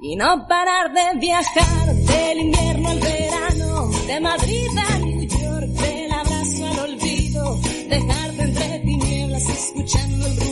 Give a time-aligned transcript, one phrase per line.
[0.00, 6.12] y no parar de viajar del invierno al verano, de Madrid a New York, del
[6.12, 10.47] abrazo al olvido, dejarte entre tinieblas escuchando el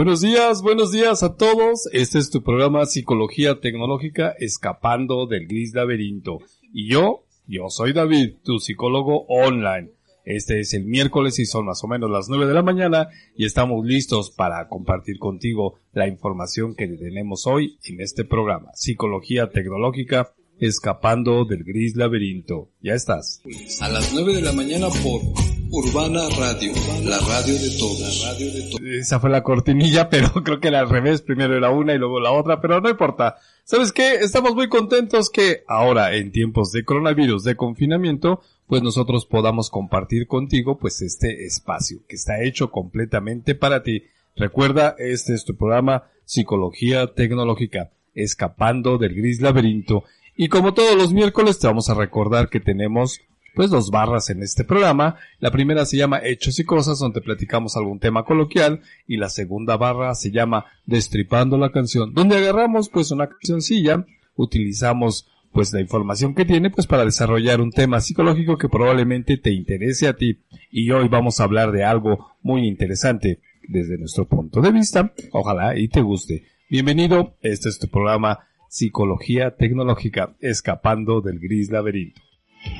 [0.00, 1.86] Buenos días, buenos días a todos.
[1.92, 6.38] Este es tu programa Psicología Tecnológica Escapando del Gris Laberinto.
[6.72, 9.90] Y yo, yo soy David, tu psicólogo online.
[10.24, 13.44] Este es el miércoles y son más o menos las 9 de la mañana y
[13.44, 18.70] estamos listos para compartir contigo la información que tenemos hoy en este programa.
[18.72, 22.68] Psicología Tecnológica Escapando del Gris Laberinto.
[22.82, 23.40] Ya estás.
[23.80, 25.22] A las 9 de la mañana por
[25.70, 28.22] Urbana Radio, la radio de todos.
[28.22, 28.80] La radio de todos.
[28.82, 31.22] Esa fue la cortinilla, pero creo que era al revés.
[31.22, 33.36] Primero era una y luego la otra, pero no importa.
[33.64, 34.16] ¿Sabes qué?
[34.16, 40.26] Estamos muy contentos que ahora, en tiempos de coronavirus, de confinamiento, pues nosotros podamos compartir
[40.26, 44.02] contigo, pues este espacio que está hecho completamente para ti.
[44.36, 50.04] Recuerda, este es tu programa Psicología Tecnológica, escapando del gris laberinto.
[50.42, 53.20] Y como todos los miércoles, te vamos a recordar que tenemos
[53.54, 55.16] pues dos barras en este programa.
[55.38, 59.76] La primera se llama Hechos y Cosas, donde platicamos algún tema coloquial, y la segunda
[59.76, 66.34] barra se llama Destripando la canción, donde agarramos pues una cancioncilla, utilizamos pues la información
[66.34, 70.40] que tiene pues para desarrollar un tema psicológico que probablemente te interese a ti.
[70.70, 75.12] Y hoy vamos a hablar de algo muy interesante desde nuestro punto de vista.
[75.32, 76.46] Ojalá y te guste.
[76.70, 78.38] Bienvenido, este es tu programa
[78.70, 82.22] Psicología Tecnológica, escapando del gris laberinto.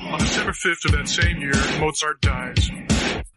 [0.09, 2.71] On December 5th of that same year, Mozart dies.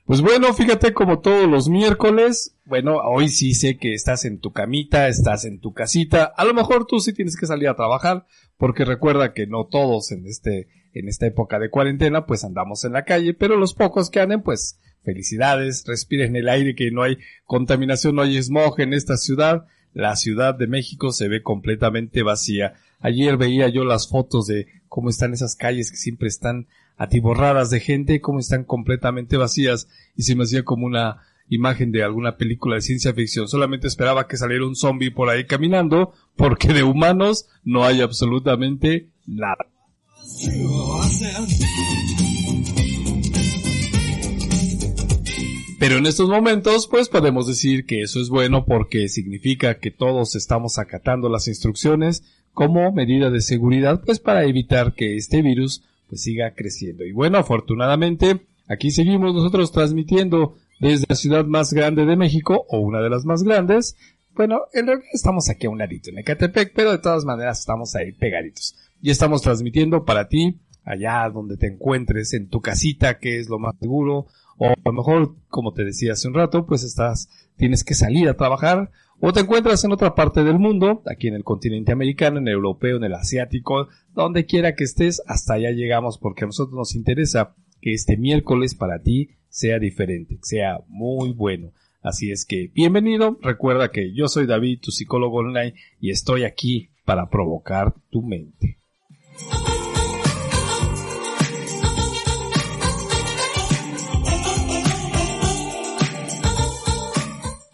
[0.06, 4.52] Pues bueno, fíjate como todos los miércoles, bueno, hoy sí sé que estás en tu
[4.52, 8.24] camita, estás en tu casita, a lo mejor tú sí tienes que salir a trabajar,
[8.56, 12.92] porque recuerda que no todos en este, en esta época de cuarentena, pues andamos en
[12.92, 17.18] la calle, pero los pocos que anden, pues felicidades, respiren el aire, que no hay
[17.46, 22.74] contaminación, no hay smog en esta ciudad, la Ciudad de México se ve completamente vacía.
[23.00, 26.66] Ayer veía yo las fotos de cómo están esas calles que siempre están
[26.96, 32.02] atiborradas de gente, cómo están completamente vacías y se me hacía como una imagen de
[32.02, 33.48] alguna película de ciencia ficción.
[33.48, 39.10] Solamente esperaba que saliera un zombie por ahí caminando porque de humanos no hay absolutamente
[39.26, 39.66] nada.
[45.86, 50.34] Pero en estos momentos, pues podemos decir que eso es bueno porque significa que todos
[50.34, 52.24] estamos acatando las instrucciones
[52.54, 57.04] como medida de seguridad, pues para evitar que este virus pues siga creciendo.
[57.04, 62.78] Y bueno, afortunadamente, aquí seguimos nosotros transmitiendo desde la ciudad más grande de México, o
[62.78, 63.94] una de las más grandes.
[64.34, 67.94] Bueno, en realidad estamos aquí a un ladito, en Ecatepec, pero de todas maneras estamos
[67.94, 68.74] ahí pegaditos.
[69.02, 73.58] Y estamos transmitiendo para ti, allá donde te encuentres, en tu casita, que es lo
[73.58, 74.28] más seguro,
[74.58, 78.28] o a lo mejor, como te decía hace un rato, pues estás, tienes que salir
[78.28, 82.38] a trabajar, o te encuentras en otra parte del mundo, aquí en el continente americano,
[82.38, 86.46] en el europeo, en el asiático, donde quiera que estés, hasta allá llegamos porque a
[86.46, 91.72] nosotros nos interesa que este miércoles para ti sea diferente, sea muy bueno.
[92.02, 96.90] Así es que bienvenido, recuerda que yo soy David, tu psicólogo online, y estoy aquí
[97.04, 98.78] para provocar tu mente.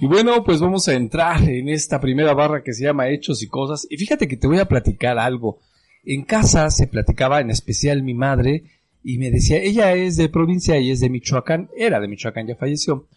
[0.03, 3.49] Y bueno, pues vamos a entrar en esta primera barra que se llama Hechos y
[3.49, 3.87] Cosas.
[3.91, 5.59] Y fíjate que te voy a platicar algo.
[6.05, 8.65] En casa se platicaba, en especial mi madre,
[9.05, 12.57] y me decía, ella es de provincia y es de Michoacán, era de Michoacán, ya
[12.57, 13.09] falleció.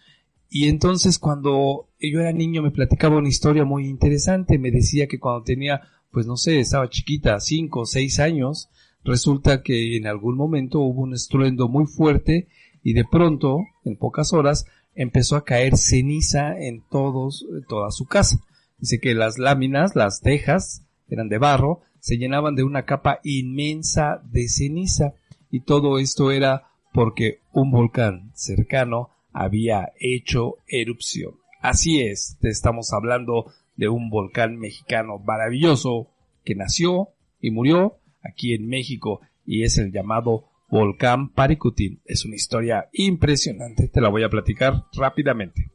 [0.49, 5.19] Y entonces cuando yo era niño me platicaba una historia muy interesante, me decía que
[5.19, 8.69] cuando tenía, pues no sé, estaba chiquita, cinco o seis años,
[9.05, 12.49] resulta que en algún momento hubo un estruendo muy fuerte
[12.83, 18.37] y de pronto, en pocas horas, empezó a caer ceniza en todos, toda su casa.
[18.77, 24.21] Dice que las láminas, las tejas, eran de barro, se llenaban de una capa inmensa
[24.25, 25.13] de ceniza
[25.49, 31.35] y todo esto era porque un volcán cercano había hecho erupción.
[31.61, 36.09] Así es, te estamos hablando de un volcán mexicano maravilloso
[36.43, 37.09] que nació
[37.39, 42.01] y murió aquí en México y es el llamado Volcán Paricutín.
[42.03, 45.69] Es una historia impresionante, te la voy a platicar rápidamente.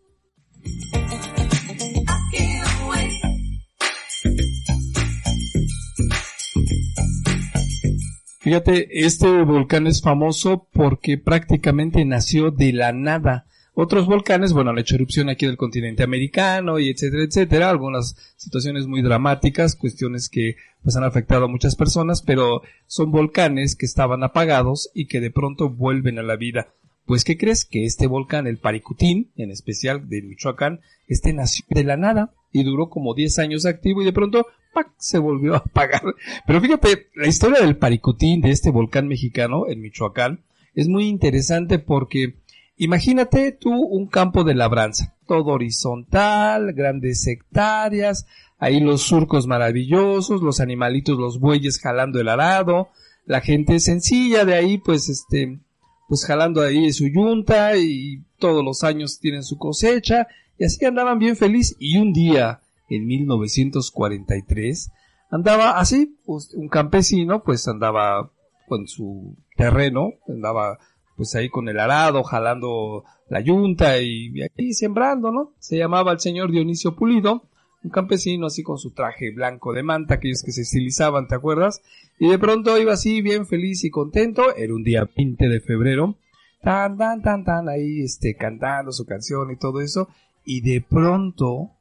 [8.40, 13.46] Fíjate, este volcán es famoso porque prácticamente nació de la nada.
[13.80, 17.70] Otros volcanes, bueno, han hecho erupción aquí del continente americano y etcétera, etcétera.
[17.70, 23.76] Algunas situaciones muy dramáticas, cuestiones que pues han afectado a muchas personas, pero son volcanes
[23.76, 26.74] que estaban apagados y que de pronto vuelven a la vida.
[27.06, 27.64] Pues, ¿qué crees?
[27.64, 32.64] Que este volcán, el Paricutín, en especial de Michoacán, este nació de la nada y
[32.64, 34.88] duró como 10 años activo y de pronto ¡pac!
[34.96, 36.02] se volvió a apagar.
[36.48, 40.40] Pero fíjate, la historia del Paricutín, de este volcán mexicano en Michoacán,
[40.74, 42.34] es muy interesante porque
[42.78, 48.26] imagínate tú un campo de labranza, todo horizontal, grandes hectáreas,
[48.58, 52.88] ahí los surcos maravillosos, los animalitos, los bueyes jalando el arado,
[53.26, 55.60] la gente sencilla de ahí, pues este,
[56.08, 60.26] pues jalando ahí su yunta y todos los años tienen su cosecha.
[60.58, 61.76] Y así andaban bien feliz.
[61.78, 64.90] Y un día en 1943
[65.30, 68.32] andaba así, pues, un campesino pues andaba
[68.66, 70.78] con su terreno, andaba
[71.18, 75.52] pues ahí con el arado, jalando la yunta y, ahí sembrando, ¿no?
[75.58, 77.42] Se llamaba el señor Dionisio Pulido,
[77.82, 81.82] un campesino así con su traje blanco de manta, aquellos que se estilizaban, ¿te acuerdas?
[82.20, 86.14] Y de pronto iba así bien feliz y contento, era un día 20 de febrero,
[86.62, 90.08] tan, tan, tan, tan, ahí este, cantando su canción y todo eso,
[90.44, 91.72] y de pronto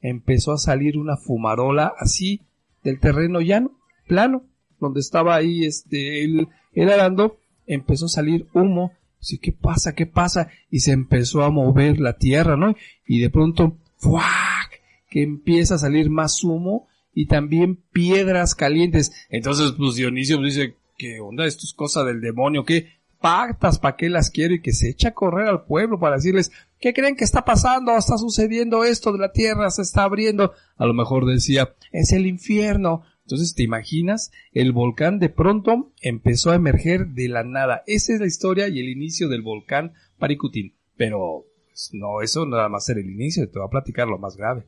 [0.00, 2.40] empezó a salir una fumarola así
[2.82, 3.70] del terreno llano,
[4.08, 4.42] plano,
[4.80, 7.36] donde estaba ahí este, él, él arando,
[7.74, 9.94] empezó a salir humo, Dice, ¿qué pasa?
[9.94, 10.48] ¿Qué pasa?
[10.70, 12.74] Y se empezó a mover la tierra, ¿no?
[13.06, 14.80] Y de pronto, ¡fuac!
[15.10, 19.12] que empieza a salir más humo y también piedras calientes.
[19.28, 21.44] Entonces, pues Dionisio pues, dice, ¿qué onda?
[21.44, 23.00] Esto es cosa del demonio, ¿qué?
[23.20, 24.54] Pactas, ¿para qué las quiere?
[24.54, 27.94] Y que se echa a correr al pueblo para decirles, ¿qué creen que está pasando?
[27.94, 30.52] Está sucediendo esto de la tierra, se está abriendo.
[30.76, 33.02] A lo mejor decía, es el infierno.
[33.30, 34.32] Entonces, ¿te imaginas?
[34.50, 37.84] El volcán de pronto empezó a emerger de la nada.
[37.86, 40.74] Esa es la historia y el inicio del volcán Paricutín.
[40.96, 44.36] Pero, pues, no, eso nada más era el inicio, te voy a platicar lo más
[44.36, 44.66] grave.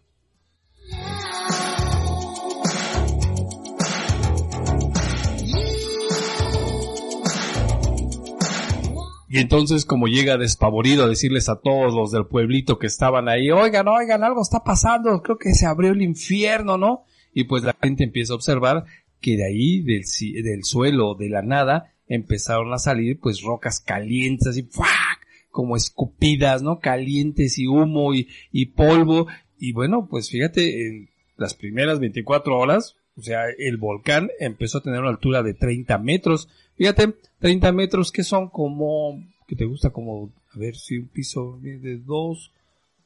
[9.28, 13.50] Y entonces como llega despavorido a decirles a todos los del pueblito que estaban ahí,
[13.50, 17.06] oigan, oigan, algo está pasando, creo que se abrió el infierno, ¿no?
[17.32, 18.84] Y pues la gente empieza a observar
[19.20, 20.02] que de ahí, del,
[20.42, 25.22] del suelo, de la nada, empezaron a salir pues rocas calientes, así, ¡fuac!
[25.52, 26.80] como escupidas, ¿no?
[26.80, 29.28] Calientes y humo y, y polvo.
[29.58, 34.82] Y bueno, pues fíjate, en las primeras 24 horas, o sea, el volcán empezó a
[34.82, 36.48] tener una altura de 30 metros.
[36.76, 41.58] Fíjate, 30 metros que son como, que te gusta como, a ver si un piso
[41.60, 42.52] de dos,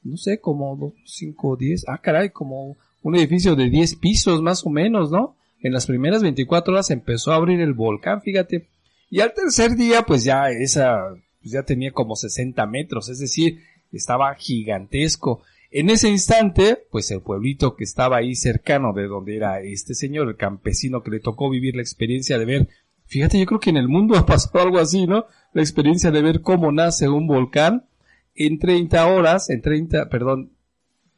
[0.02, 4.66] no sé, como dos, cinco, diez, ah caray, como un edificio de 10 pisos más
[4.66, 5.36] o menos, ¿no?
[5.60, 8.66] En las primeras 24 horas empezó a abrir el volcán, fíjate.
[9.08, 13.60] Y al tercer día, pues ya esa, pues ya tenía como 60 metros, es decir,
[13.92, 15.44] estaba gigantesco.
[15.70, 20.28] En ese instante, pues el pueblito que estaba ahí cercano de donde era este señor,
[20.28, 22.68] el campesino que le tocó vivir la experiencia de ver,
[23.04, 25.26] fíjate, yo creo que en el mundo ha pasado algo así, ¿no?
[25.52, 27.86] La experiencia de ver cómo nace un volcán
[28.34, 30.50] en 30 horas, en 30, perdón,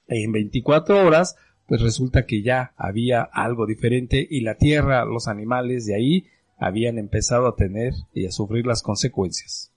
[0.06, 1.37] en 24 horas,
[1.69, 6.26] pues resulta que ya había algo diferente y la tierra, los animales de ahí
[6.57, 9.71] habían empezado a tener y a sufrir las consecuencias.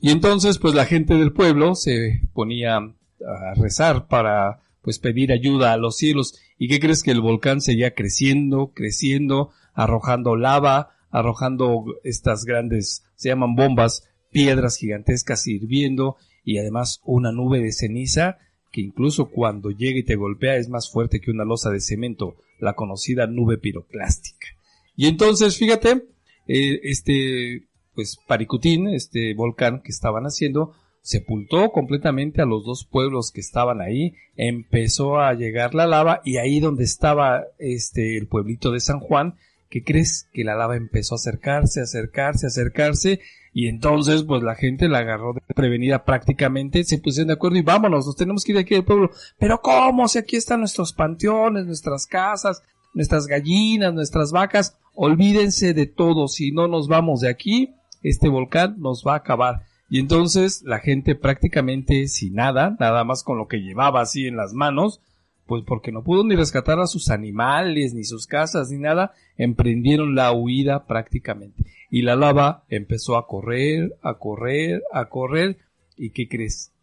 [0.00, 5.72] Y entonces, pues la gente del pueblo se ponía a rezar para, pues pedir ayuda
[5.72, 6.38] a los cielos.
[6.58, 13.28] ¿Y qué crees que el volcán seguía creciendo, creciendo, arrojando lava, arrojando estas grandes, se
[13.28, 18.38] llaman bombas, piedras gigantescas hirviendo y además una nube de ceniza
[18.72, 22.34] que incluso cuando llega y te golpea es más fuerte que una losa de cemento,
[22.58, 24.48] la conocida nube piroclástica.
[24.96, 26.08] Y entonces, fíjate,
[26.48, 33.30] eh, este pues Paricutín, este volcán que estaban haciendo, sepultó completamente a los dos pueblos
[33.30, 38.72] que estaban ahí, empezó a llegar la lava y ahí donde estaba este el pueblito
[38.72, 39.36] de San Juan,
[39.74, 40.28] ¿qué crees?
[40.32, 43.18] Que la lava empezó a acercarse, acercarse, acercarse
[43.52, 47.62] y entonces pues la gente la agarró de prevenida prácticamente, se pusieron de acuerdo y
[47.62, 49.10] vámonos, nos tenemos que ir de aquí del pueblo.
[49.36, 50.06] Pero ¿cómo?
[50.06, 52.62] Si aquí están nuestros panteones, nuestras casas,
[52.94, 58.76] nuestras gallinas, nuestras vacas, olvídense de todo, si no nos vamos de aquí, este volcán
[58.78, 59.62] nos va a acabar.
[59.90, 64.36] Y entonces la gente prácticamente sin nada, nada más con lo que llevaba así en
[64.36, 65.00] las manos,
[65.46, 70.14] pues porque no pudo ni rescatar a sus animales, ni sus casas, ni nada, emprendieron
[70.14, 71.64] la huida prácticamente.
[71.90, 75.58] Y la lava empezó a correr, a correr, a correr.
[75.96, 76.74] ¿Y qué crees?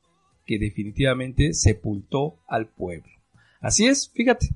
[0.46, 3.12] que definitivamente sepultó al pueblo.
[3.62, 4.50] Así es, fíjate,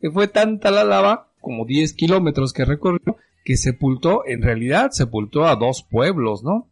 [0.00, 5.44] que fue tanta la lava, como 10 kilómetros que recorrió, que sepultó, en realidad sepultó
[5.44, 6.68] a dos pueblos, ¿no?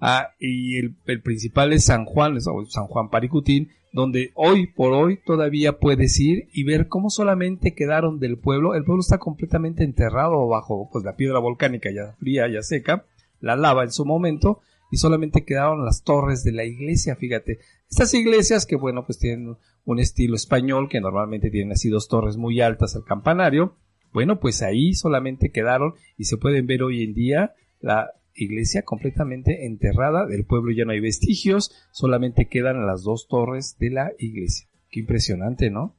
[0.00, 5.18] Ah, y el, el, principal es San Juan, San Juan Paricutín, donde hoy por hoy
[5.24, 8.74] todavía puedes ir y ver cómo solamente quedaron del pueblo.
[8.74, 13.06] El pueblo está completamente enterrado bajo pues, la piedra volcánica ya fría, ya seca,
[13.40, 14.60] la lava en su momento,
[14.90, 17.58] y solamente quedaron las torres de la iglesia, fíjate.
[17.88, 22.36] Estas iglesias que, bueno, pues tienen un estilo español, que normalmente tienen así dos torres
[22.36, 23.76] muy altas al campanario.
[24.12, 29.66] Bueno, pues ahí solamente quedaron y se pueden ver hoy en día la iglesia completamente
[29.66, 34.68] enterrada, del pueblo ya no hay vestigios, solamente quedan las dos torres de la iglesia.
[34.90, 35.96] Qué impresionante, ¿no?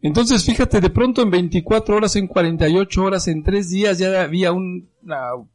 [0.00, 4.52] Entonces, fíjate, de pronto en 24 horas, en 48 horas, en 3 días ya había
[4.52, 4.88] un,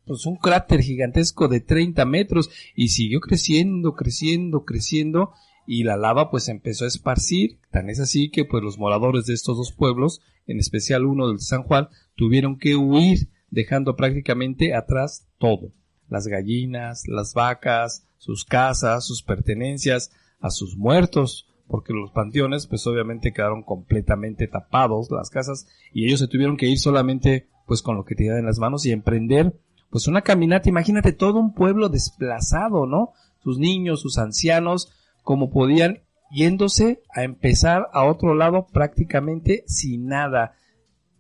[0.06, 5.32] pues un cráter gigantesco de 30 metros y siguió creciendo, creciendo, creciendo
[5.66, 9.34] y la lava pues empezó a esparcir, tan es así que pues los moradores de
[9.34, 15.28] estos dos pueblos, en especial uno del San Juan, tuvieron que huir dejando prácticamente atrás
[15.38, 15.72] todo,
[16.10, 22.86] las gallinas, las vacas, sus casas, sus pertenencias, a sus muertos, porque los panteones pues
[22.88, 27.96] obviamente quedaron completamente tapados las casas y ellos se tuvieron que ir solamente pues con
[27.96, 29.58] lo que tenían en las manos y emprender
[29.90, 33.14] pues una caminata, imagínate todo un pueblo desplazado, ¿no?
[33.44, 34.92] Sus niños, sus ancianos,
[35.24, 40.56] como podían yéndose a empezar a otro lado prácticamente sin nada.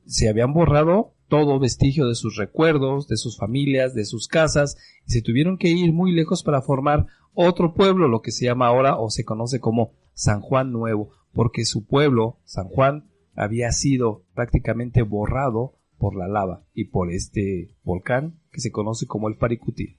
[0.05, 5.11] Se habían borrado todo vestigio de sus recuerdos, de sus familias, de sus casas, y
[5.13, 8.97] se tuvieron que ir muy lejos para formar otro pueblo, lo que se llama ahora
[8.97, 15.01] o se conoce como San Juan Nuevo, porque su pueblo, San Juan, había sido prácticamente
[15.01, 19.97] borrado por la lava y por este volcán que se conoce como el Paricutín.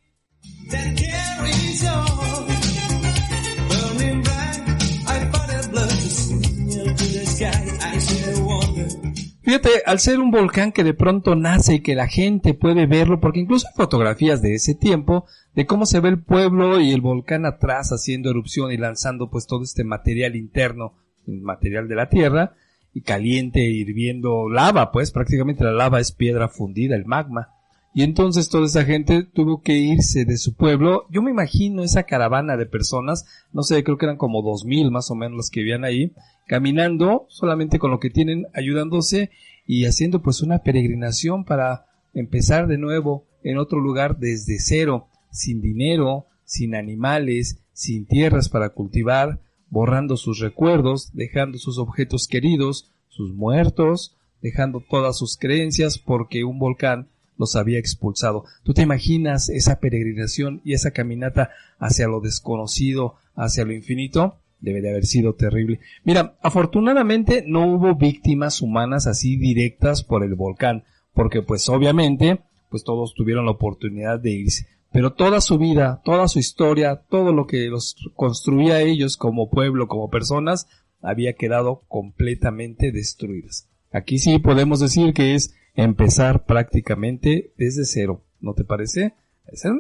[9.54, 13.20] Fíjate, al ser un volcán que de pronto nace y que la gente puede verlo,
[13.20, 17.00] porque incluso hay fotografías de ese tiempo, de cómo se ve el pueblo y el
[17.00, 20.94] volcán atrás haciendo erupción y lanzando pues todo este material interno,
[21.26, 22.56] material de la tierra,
[22.92, 27.53] y caliente, hirviendo lava, pues prácticamente la lava es piedra fundida, el magma.
[27.96, 31.06] Y entonces toda esa gente tuvo que irse de su pueblo.
[31.10, 34.90] Yo me imagino esa caravana de personas, no sé, creo que eran como dos mil
[34.90, 36.12] más o menos los que vivían ahí,
[36.48, 39.30] caminando solamente con lo que tienen, ayudándose
[39.64, 45.60] y haciendo pues una peregrinación para empezar de nuevo en otro lugar desde cero, sin
[45.60, 53.32] dinero, sin animales, sin tierras para cultivar, borrando sus recuerdos, dejando sus objetos queridos, sus
[53.32, 58.44] muertos, dejando todas sus creencias porque un volcán los había expulsado.
[58.62, 64.36] ¿Tú te imaginas esa peregrinación y esa caminata hacia lo desconocido, hacia lo infinito?
[64.60, 65.80] Debe de haber sido terrible.
[66.04, 72.82] Mira, afortunadamente no hubo víctimas humanas así directas por el volcán, porque pues obviamente, pues
[72.82, 74.66] todos tuvieron la oportunidad de irse.
[74.90, 79.88] Pero toda su vida, toda su historia, todo lo que los construía ellos como pueblo,
[79.88, 80.68] como personas,
[81.02, 83.68] había quedado completamente destruidas.
[83.92, 89.14] Aquí sí podemos decir que es empezar prácticamente desde cero, ¿no te parece?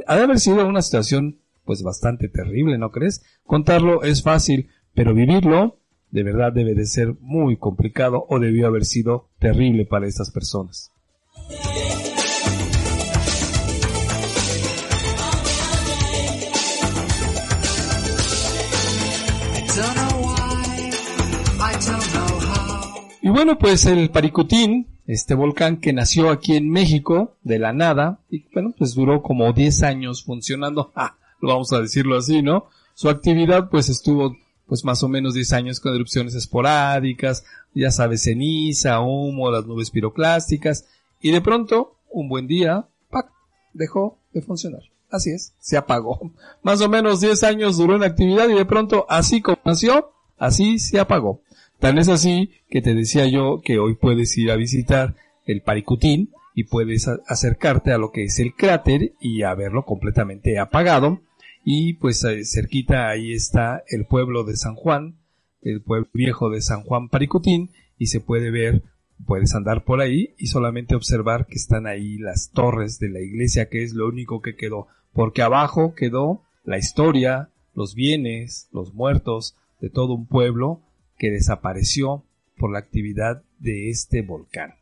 [0.06, 3.24] Ha de haber sido una situación pues bastante terrible, ¿no crees?
[3.44, 5.78] Contarlo es fácil, pero vivirlo
[6.14, 10.92] de verdad debe de ser muy complicado o debió haber sido terrible para estas personas.
[23.20, 28.20] Y bueno, pues el Paricutín este volcán que nació aquí en México de la nada
[28.30, 30.92] y bueno, pues duró como 10 años funcionando,
[31.40, 32.66] lo vamos a decirlo así, ¿no?
[32.94, 37.44] Su actividad pues estuvo pues más o menos 10 años con erupciones esporádicas,
[37.74, 40.86] ya sabes, ceniza, humo, las nubes piroclásticas
[41.20, 43.30] y de pronto, un buen día, ¡pac!
[43.72, 44.82] dejó de funcionar.
[45.10, 46.32] Así es, se apagó.
[46.62, 50.78] Más o menos 10 años duró en actividad y de pronto, así como nació, así
[50.78, 51.40] se apagó.
[51.84, 56.30] Tan es así que te decía yo que hoy puedes ir a visitar el Paricutín
[56.54, 61.20] y puedes acercarte a lo que es el cráter y a verlo completamente apagado.
[61.62, 65.18] Y pues eh, cerquita ahí está el pueblo de San Juan,
[65.60, 68.82] el pueblo viejo de San Juan Paricutín y se puede ver,
[69.26, 73.68] puedes andar por ahí y solamente observar que están ahí las torres de la iglesia
[73.68, 79.54] que es lo único que quedó, porque abajo quedó la historia, los bienes, los muertos
[79.82, 80.80] de todo un pueblo
[81.18, 82.24] que desapareció
[82.56, 84.74] por la actividad de este volcán.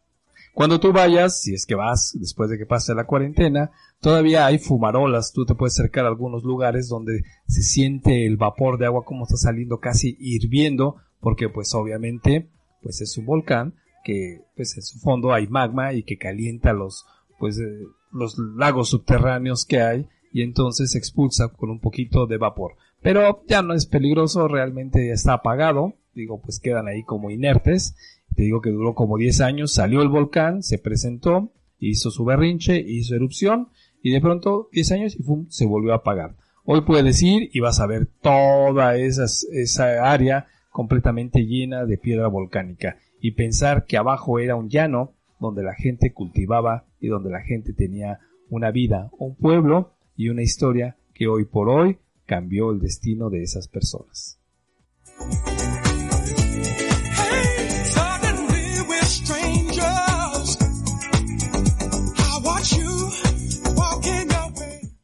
[0.54, 3.70] Cuando tú vayas, si es que vas después de que pase la cuarentena,
[4.00, 8.78] todavía hay fumarolas, tú te puedes acercar a algunos lugares donde se siente el vapor
[8.78, 12.48] de agua como está saliendo casi hirviendo, porque pues obviamente
[12.82, 13.74] pues es un volcán
[14.04, 17.06] que pues en su fondo hay magma y que calienta los
[17.38, 22.36] pues eh, los lagos subterráneos que hay y entonces se expulsa con un poquito de
[22.36, 22.76] vapor.
[23.00, 27.94] Pero ya no es peligroso, realmente ya está apagado, digo pues quedan ahí como inertes
[28.34, 32.78] te digo que duró como 10 años, salió el volcán, se presentó, hizo su berrinche,
[32.78, 33.68] hizo erupción
[34.02, 35.46] y de pronto 10 años y ¡fum!
[35.48, 36.36] se volvió a apagar.
[36.64, 42.28] Hoy puedes ir y vas a ver toda esas, esa área completamente llena de piedra
[42.28, 47.42] volcánica y pensar que abajo era un llano donde la gente cultivaba y donde la
[47.42, 52.78] gente tenía una vida, un pueblo y una historia que hoy por hoy cambió el
[52.78, 54.38] destino de esas personas.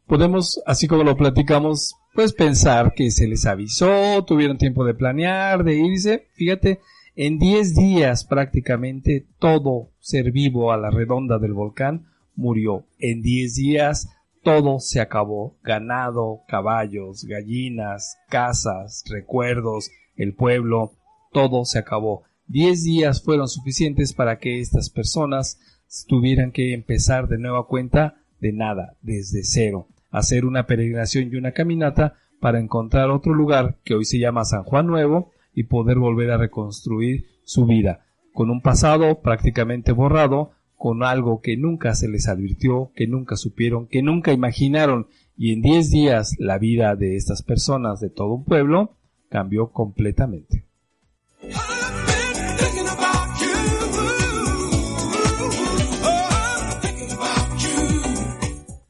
[0.08, 5.62] Podemos, así como lo platicamos, pues pensar que se les avisó, tuvieron tiempo de planear,
[5.62, 6.26] de irse.
[6.32, 6.80] Fíjate,
[7.14, 12.86] en 10 días prácticamente todo ser vivo a la redonda del volcán murió.
[12.98, 14.08] En 10 días
[14.42, 15.58] todo se acabó.
[15.62, 20.92] Ganado, caballos, gallinas, casas, recuerdos, el pueblo,
[21.32, 22.24] todo se acabó.
[22.46, 25.60] 10 días fueron suficientes para que estas personas
[26.08, 31.52] tuvieran que empezar de nueva cuenta de nada, desde cero hacer una peregrinación y una
[31.52, 36.30] caminata para encontrar otro lugar que hoy se llama San Juan Nuevo y poder volver
[36.30, 42.28] a reconstruir su vida, con un pasado prácticamente borrado, con algo que nunca se les
[42.28, 47.42] advirtió, que nunca supieron, que nunca imaginaron, y en 10 días la vida de estas
[47.42, 48.96] personas de todo un pueblo
[49.28, 50.57] cambió completamente.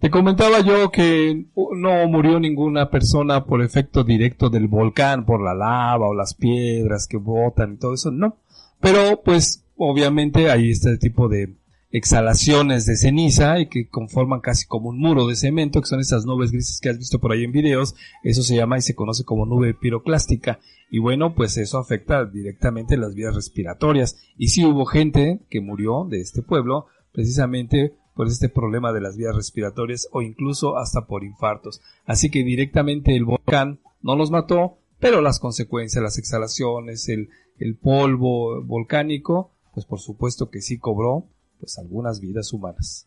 [0.00, 5.54] Te comentaba yo que no murió ninguna persona por efecto directo del volcán, por la
[5.54, 8.36] lava o las piedras que botan y todo eso, no.
[8.80, 11.56] Pero pues obviamente hay este tipo de
[11.90, 16.26] exhalaciones de ceniza y que conforman casi como un muro de cemento, que son esas
[16.26, 19.24] nubes grises que has visto por ahí en videos, eso se llama y se conoce
[19.24, 20.60] como nube piroclástica.
[20.90, 24.16] Y bueno, pues eso afecta directamente las vías respiratorias.
[24.36, 29.16] Y sí hubo gente que murió de este pueblo precisamente por este problema de las
[29.16, 31.80] vías respiratorias o incluso hasta por infartos.
[32.04, 37.28] Así que directamente el volcán no los mató, pero las consecuencias, las exhalaciones, el,
[37.60, 41.26] el polvo volcánico, pues por supuesto que sí cobró
[41.60, 43.06] pues algunas vidas humanas.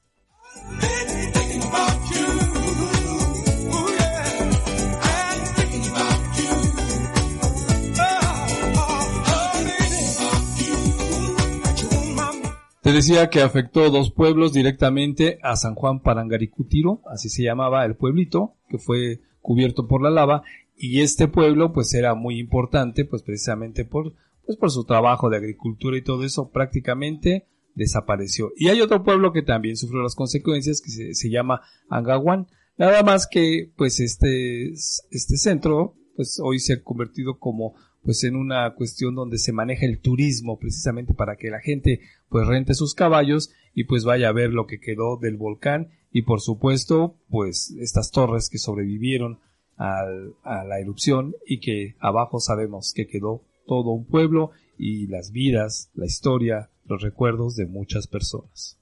[12.94, 18.54] Decía que afectó dos pueblos directamente a San Juan Parangaricutiro, así se llamaba el pueblito,
[18.70, 20.44] que fue cubierto por la lava,
[20.76, 24.14] y este pueblo pues era muy importante, pues precisamente por,
[24.46, 28.52] pues por su trabajo de agricultura y todo eso, prácticamente desapareció.
[28.56, 33.04] Y hay otro pueblo que también sufrió las consecuencias, que se, se llama Angawan, nada
[33.04, 37.74] más que pues este, este centro, pues hoy se ha convertido como
[38.04, 42.48] pues en una cuestión donde se maneja el turismo precisamente para que la gente pues
[42.48, 46.40] rente sus caballos y pues vaya a ver lo que quedó del volcán y por
[46.40, 49.40] supuesto pues estas torres que sobrevivieron
[49.78, 55.90] a la erupción y que abajo sabemos que quedó todo un pueblo y las vidas,
[55.96, 58.81] la historia, los recuerdos de muchas personas.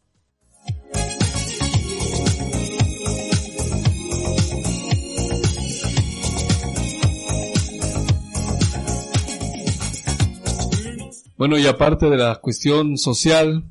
[11.40, 13.64] Bueno, y aparte de la cuestión social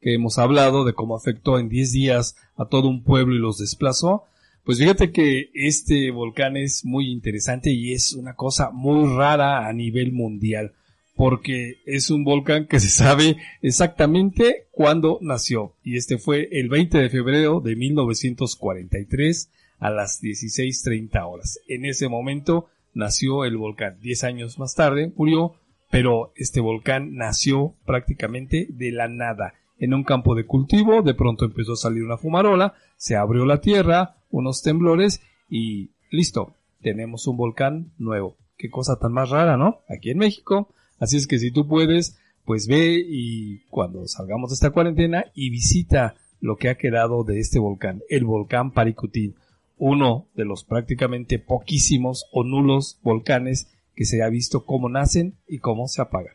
[0.00, 3.58] que hemos hablado de cómo afectó en 10 días a todo un pueblo y los
[3.58, 4.22] desplazó,
[4.62, 9.72] pues fíjate que este volcán es muy interesante y es una cosa muy rara a
[9.72, 10.74] nivel mundial,
[11.16, 16.96] porque es un volcán que se sabe exactamente cuándo nació, y este fue el 20
[16.96, 21.58] de febrero de 1943 a las 16.30 horas.
[21.66, 23.98] En ese momento nació el volcán.
[24.00, 25.56] Diez años más tarde murió
[25.90, 29.54] pero este volcán nació prácticamente de la nada.
[29.78, 33.60] En un campo de cultivo, de pronto empezó a salir una fumarola, se abrió la
[33.60, 35.20] tierra, unos temblores
[35.50, 38.36] y listo, tenemos un volcán nuevo.
[38.56, 39.80] Qué cosa tan más rara, ¿no?
[39.88, 40.72] Aquí en México.
[40.98, 45.50] Así es que si tú puedes, pues ve y cuando salgamos de esta cuarentena y
[45.50, 49.34] visita lo que ha quedado de este volcán, el volcán Paricutín,
[49.78, 55.58] uno de los prácticamente poquísimos o nulos volcanes que se ha visto cómo nacen y
[55.58, 56.34] cómo se apagan.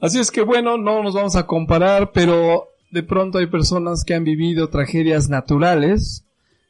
[0.00, 4.14] Así es que bueno, no nos vamos a comparar, pero de pronto hay personas que
[4.14, 6.25] han vivido tragedias naturales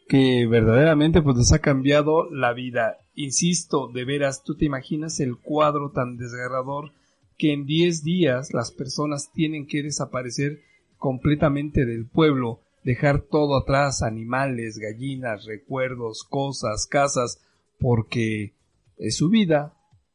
[0.09, 2.99] que verdaderamente pues les ha cambiado la vida.
[3.15, 6.93] Insisto, de veras, tú te imaginas el cuadro tan desgarrador
[7.37, 10.61] que en 10 días las personas tienen que desaparecer
[10.97, 17.41] completamente del pueblo, dejar todo atrás, animales, gallinas, recuerdos, cosas, casas,
[17.79, 18.55] porque
[18.97, 19.75] es su vida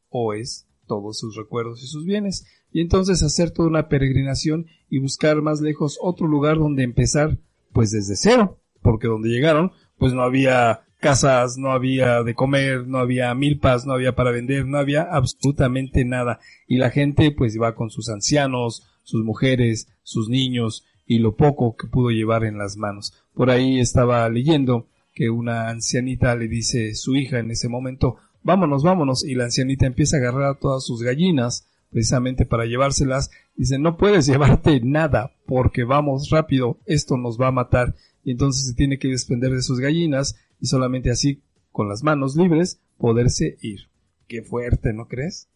[0.10, 2.45] o es todos sus recuerdos y sus bienes.
[2.71, 7.38] Y entonces hacer toda una peregrinación y buscar más lejos otro lugar donde empezar
[7.73, 12.97] pues desde cero, porque donde llegaron pues no había casas, no había de comer, no
[12.97, 16.39] había milpas, no había para vender, no había absolutamente nada.
[16.67, 21.75] Y la gente pues iba con sus ancianos, sus mujeres, sus niños y lo poco
[21.75, 23.13] que pudo llevar en las manos.
[23.35, 28.81] Por ahí estaba leyendo que una ancianita le dice su hija en ese momento, vámonos,
[28.81, 33.77] vámonos, y la ancianita empieza a agarrar a todas sus gallinas, precisamente para llevárselas, dice,
[33.77, 38.73] no puedes llevarte nada, porque vamos rápido, esto nos va a matar, y entonces se
[38.73, 43.89] tiene que desprender de sus gallinas, y solamente así, con las manos libres, poderse ir.
[44.27, 45.47] Qué fuerte, ¿no crees?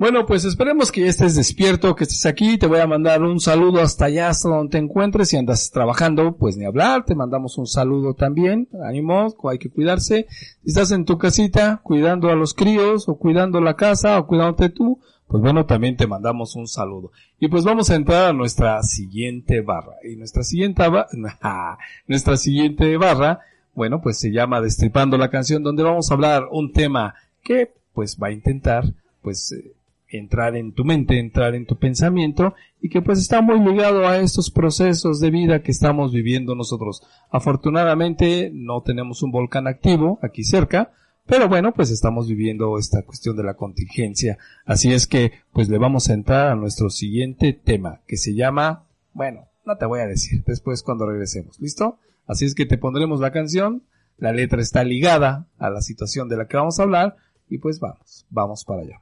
[0.00, 2.56] Bueno, pues esperemos que estés despierto, que estés aquí.
[2.56, 5.28] Te voy a mandar un saludo hasta allá, hasta donde te encuentres.
[5.28, 7.04] Si andas trabajando, pues ni hablar.
[7.04, 8.66] Te mandamos un saludo también.
[8.82, 10.26] Ánimo, hay que cuidarse.
[10.30, 14.70] Si estás en tu casita, cuidando a los críos, o cuidando la casa, o cuidándote
[14.70, 17.12] tú, pues bueno, también te mandamos un saludo.
[17.38, 19.94] Y pues vamos a entrar a nuestra siguiente barra.
[20.02, 21.06] Y nuestra siguiente barra,
[22.08, 23.38] nuestra siguiente barra,
[23.72, 27.14] bueno, pues se llama Destripando la canción, donde vamos a hablar un tema
[27.44, 28.84] que pues va a intentar,
[29.22, 29.72] pues, eh,
[30.08, 34.18] entrar en tu mente, entrar en tu pensamiento y que pues está muy ligado a
[34.18, 37.04] estos procesos de vida que estamos viviendo nosotros.
[37.30, 40.90] Afortunadamente no tenemos un volcán activo aquí cerca,
[41.30, 44.36] pero bueno, pues estamos viviendo esta cuestión de la contingencia.
[44.64, 48.88] Así es que pues le vamos a entrar a nuestro siguiente tema que se llama,
[49.12, 52.00] bueno, no te voy a decir después cuando regresemos, ¿listo?
[52.26, 53.84] Así es que te pondremos la canción,
[54.18, 57.16] la letra está ligada a la situación de la que vamos a hablar
[57.48, 59.00] y pues vamos, vamos para allá.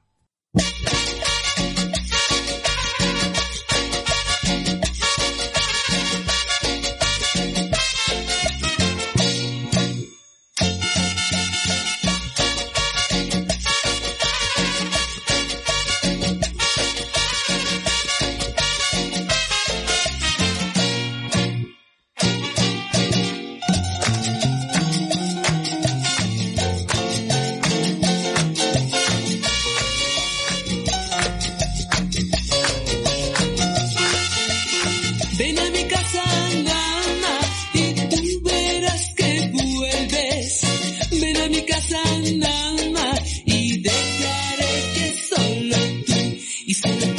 [46.85, 47.18] Y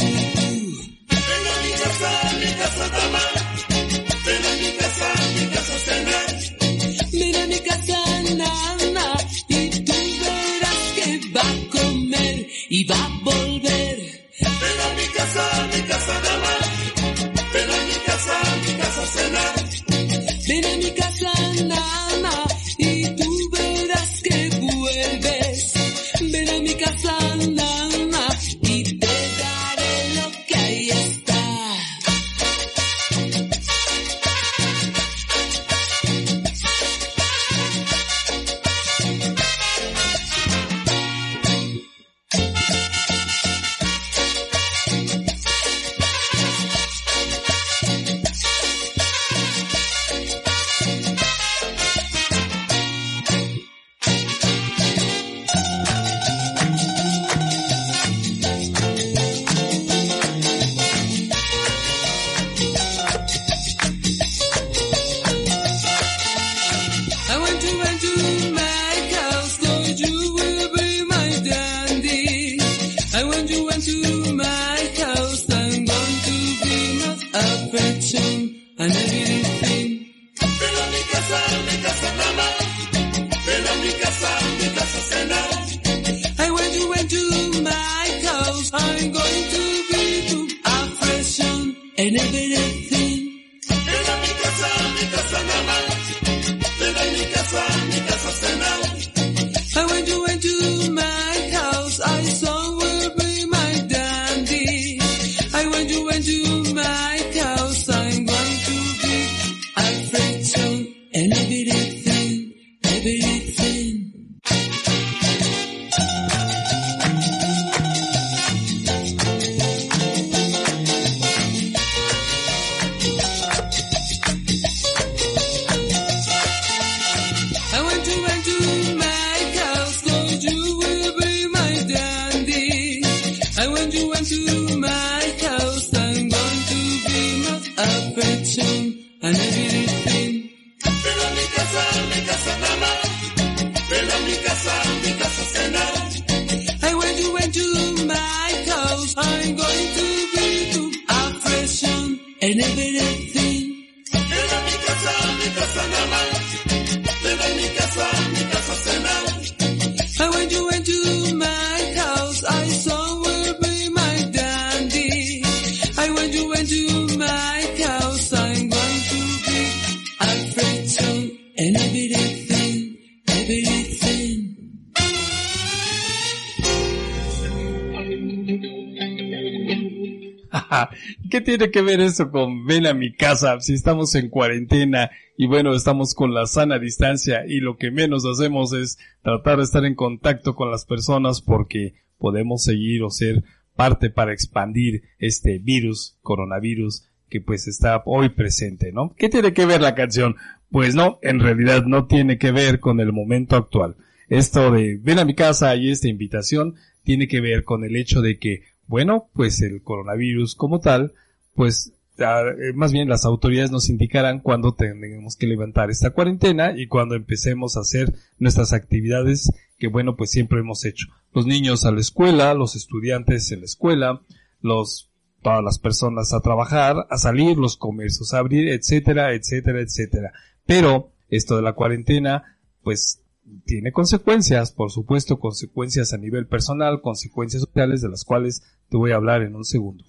[181.49, 185.73] tiene que ver eso con ven a mi casa si estamos en cuarentena y bueno,
[185.73, 189.95] estamos con la sana distancia y lo que menos hacemos es tratar de estar en
[189.95, 193.43] contacto con las personas porque podemos seguir o ser
[193.75, 199.15] parte para expandir este virus, coronavirus, que pues está hoy presente, ¿no?
[199.17, 200.35] ¿Qué tiene que ver la canción?
[200.69, 203.95] Pues no, en realidad no tiene que ver con el momento actual.
[204.27, 208.21] Esto de ven a mi casa y esta invitación tiene que ver con el hecho
[208.21, 211.13] de que, bueno, pues el coronavirus como tal,
[211.55, 216.87] pues eh, más bien las autoridades nos indicarán cuándo tenemos que levantar esta cuarentena y
[216.87, 221.07] cuando empecemos a hacer nuestras actividades que bueno pues siempre hemos hecho.
[221.33, 224.21] Los niños a la escuela, los estudiantes en la escuela,
[224.61, 225.09] los
[225.41, 230.33] todas las personas a trabajar, a salir, los comercios a abrir, etcétera, etcétera, etcétera.
[230.65, 233.21] Pero esto de la cuarentena pues
[233.65, 239.11] tiene consecuencias, por supuesto, consecuencias a nivel personal, consecuencias sociales de las cuales te voy
[239.11, 240.03] a hablar en un segundo.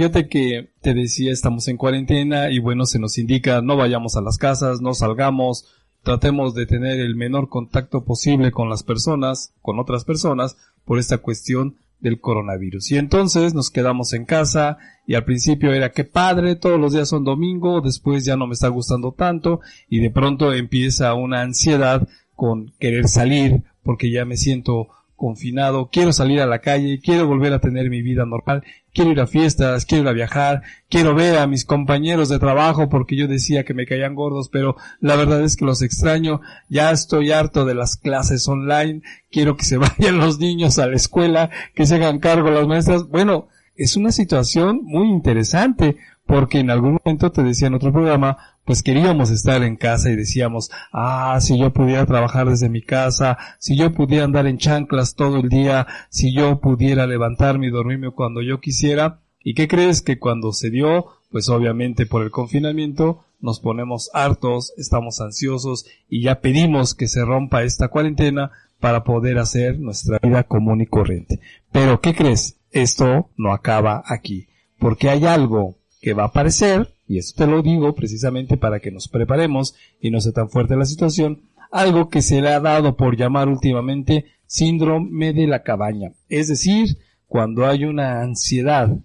[0.00, 4.22] Fíjate que te decía, estamos en cuarentena y bueno, se nos indica no vayamos a
[4.22, 5.66] las casas, no salgamos,
[6.02, 11.18] tratemos de tener el menor contacto posible con las personas, con otras personas, por esta
[11.18, 12.92] cuestión del coronavirus.
[12.92, 17.08] Y entonces nos quedamos en casa y al principio era que padre, todos los días
[17.08, 22.08] son domingo, después ya no me está gustando tanto y de pronto empieza una ansiedad
[22.34, 27.52] con querer salir porque ya me siento confinado, quiero salir a la calle, quiero volver
[27.52, 31.38] a tener mi vida normal, quiero ir a fiestas, quiero ir a viajar, quiero ver
[31.38, 35.42] a mis compañeros de trabajo porque yo decía que me caían gordos, pero la verdad
[35.42, 40.18] es que los extraño, ya estoy harto de las clases online, quiero que se vayan
[40.18, 43.08] los niños a la escuela, que se hagan cargo las maestras.
[43.08, 45.96] Bueno, es una situación muy interesante
[46.30, 50.16] porque en algún momento te decía en otro programa, pues queríamos estar en casa y
[50.16, 55.16] decíamos, ah, si yo pudiera trabajar desde mi casa, si yo pudiera andar en chanclas
[55.16, 59.18] todo el día, si yo pudiera levantarme y dormirme cuando yo quisiera.
[59.42, 64.72] ¿Y qué crees que cuando se dio, pues obviamente por el confinamiento, nos ponemos hartos,
[64.76, 70.44] estamos ansiosos y ya pedimos que se rompa esta cuarentena para poder hacer nuestra vida
[70.44, 71.40] común y corriente.
[71.72, 72.60] Pero ¿qué crees?
[72.70, 74.46] Esto no acaba aquí,
[74.78, 78.90] porque hay algo que va a aparecer, y esto te lo digo precisamente para que
[78.90, 82.96] nos preparemos y no sea tan fuerte la situación, algo que se le ha dado
[82.96, 86.12] por llamar últimamente síndrome de la cabaña.
[86.28, 88.96] Es decir, cuando hay una ansiedad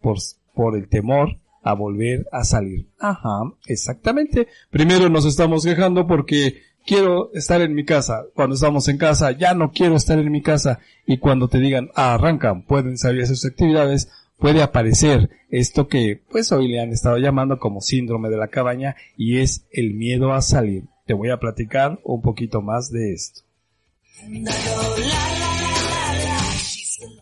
[0.00, 0.18] por,
[0.54, 2.88] por el temor a volver a salir.
[2.98, 4.48] Ajá, exactamente.
[4.70, 8.24] Primero nos estamos quejando porque quiero estar en mi casa.
[8.34, 10.80] Cuando estamos en casa, ya no quiero estar en mi casa.
[11.06, 16.22] Y cuando te digan, ah, arrancan, pueden salir a sus actividades, puede aparecer esto que
[16.30, 20.32] pues hoy le han estado llamando como síndrome de la cabaña y es el miedo
[20.32, 20.84] a salir.
[21.06, 23.42] Te voy a platicar un poquito más de esto.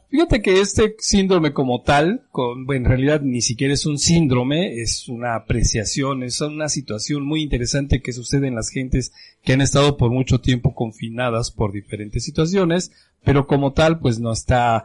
[0.09, 2.23] Fíjate que este síndrome como tal,
[2.69, 8.01] en realidad ni siquiera es un síndrome, es una apreciación, es una situación muy interesante
[8.01, 12.93] que sucede en las gentes que han estado por mucho tiempo confinadas por diferentes situaciones,
[13.25, 14.85] pero como tal pues no está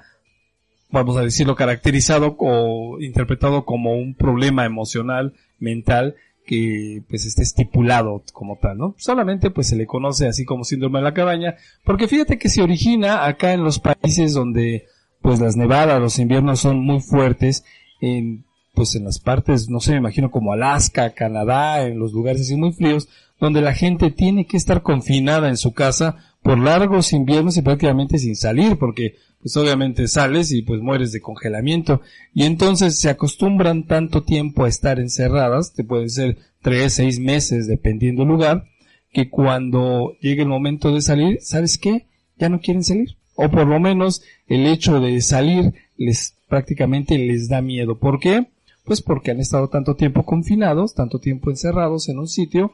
[0.91, 8.23] vamos a decirlo, caracterizado o interpretado como un problema emocional, mental, que pues esté estipulado
[8.33, 8.95] como tal, ¿no?
[8.97, 12.61] Solamente pues se le conoce así como síndrome de la cabaña, porque fíjate que se
[12.61, 14.87] origina acá en los países donde
[15.21, 17.63] pues las nevadas, los inviernos son muy fuertes,
[18.01, 22.41] en pues en las partes, no sé, me imagino como Alaska, Canadá, en los lugares
[22.41, 27.13] así muy fríos, donde la gente tiene que estar confinada en su casa por largos
[27.13, 32.01] inviernos y prácticamente sin salir, porque pues obviamente sales y pues mueres de congelamiento.
[32.33, 37.67] Y entonces se acostumbran tanto tiempo a estar encerradas, te pueden ser tres, seis meses
[37.67, 38.65] dependiendo el lugar,
[39.11, 42.05] que cuando llegue el momento de salir, ¿sabes qué?
[42.37, 43.17] Ya no quieren salir.
[43.35, 47.97] O por lo menos el hecho de salir les prácticamente les da miedo.
[47.97, 48.47] ¿Por qué?
[48.83, 52.73] Pues porque han estado tanto tiempo confinados, tanto tiempo encerrados en un sitio,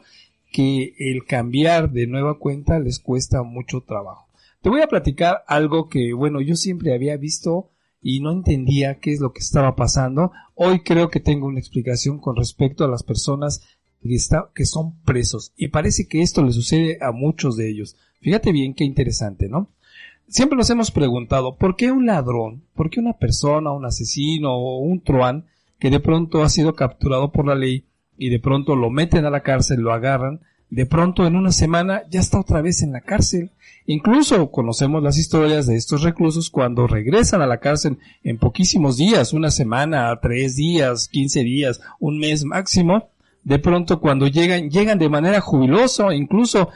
[0.51, 4.27] que el cambiar de nueva cuenta les cuesta mucho trabajo.
[4.61, 7.69] Te voy a platicar algo que, bueno, yo siempre había visto
[8.01, 10.31] y no entendía qué es lo que estaba pasando.
[10.55, 13.61] Hoy creo que tengo una explicación con respecto a las personas
[14.01, 15.53] que, está, que son presos.
[15.57, 17.95] Y parece que esto le sucede a muchos de ellos.
[18.21, 19.69] Fíjate bien qué interesante, ¿no?
[20.27, 24.79] Siempre nos hemos preguntado, ¿por qué un ladrón, por qué una persona, un asesino o
[24.79, 25.45] un truán
[25.79, 27.85] que de pronto ha sido capturado por la ley
[28.17, 32.03] y de pronto lo meten a la cárcel, lo agarran, de pronto en una semana
[32.09, 33.51] ya está otra vez en la cárcel.
[33.85, 39.31] Incluso conocemos las historias de estos reclusos cuando regresan a la cárcel en poquísimos días,
[39.31, 43.09] una semana, tres días, quince días, un mes máximo,
[43.43, 46.67] de pronto cuando llegan, llegan de manera jubilosa, incluso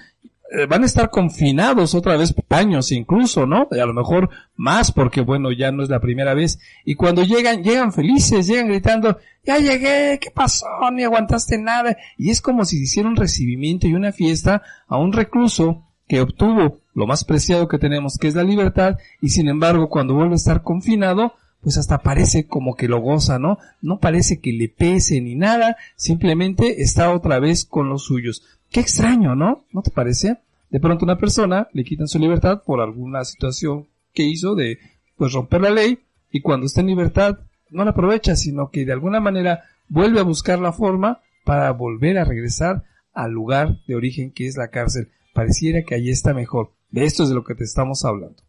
[0.67, 3.67] van a estar confinados otra vez años incluso, ¿no?
[3.71, 6.59] A lo mejor más porque bueno, ya no es la primera vez.
[6.85, 10.65] Y cuando llegan, llegan felices, llegan gritando, ya llegué, ¿qué pasó?
[10.91, 11.97] Ni aguantaste nada.
[12.17, 16.79] Y es como si hiciera un recibimiento y una fiesta a un recluso que obtuvo
[16.93, 20.35] lo más preciado que tenemos, que es la libertad, y sin embargo cuando vuelve a
[20.35, 23.59] estar confinado, pues hasta parece como que lo goza, ¿no?
[23.81, 28.43] No parece que le pese ni nada, simplemente está otra vez con los suyos.
[28.69, 29.65] Qué extraño, ¿no?
[29.71, 30.39] ¿No te parece?
[30.69, 34.79] De pronto una persona le quitan su libertad por alguna situación que hizo de
[35.17, 35.99] pues romper la ley
[36.31, 40.23] y cuando está en libertad no la aprovecha, sino que de alguna manera vuelve a
[40.23, 45.09] buscar la forma para volver a regresar al lugar de origen que es la cárcel.
[45.33, 46.71] Pareciera que allí está mejor.
[46.89, 48.41] De esto es de lo que te estamos hablando.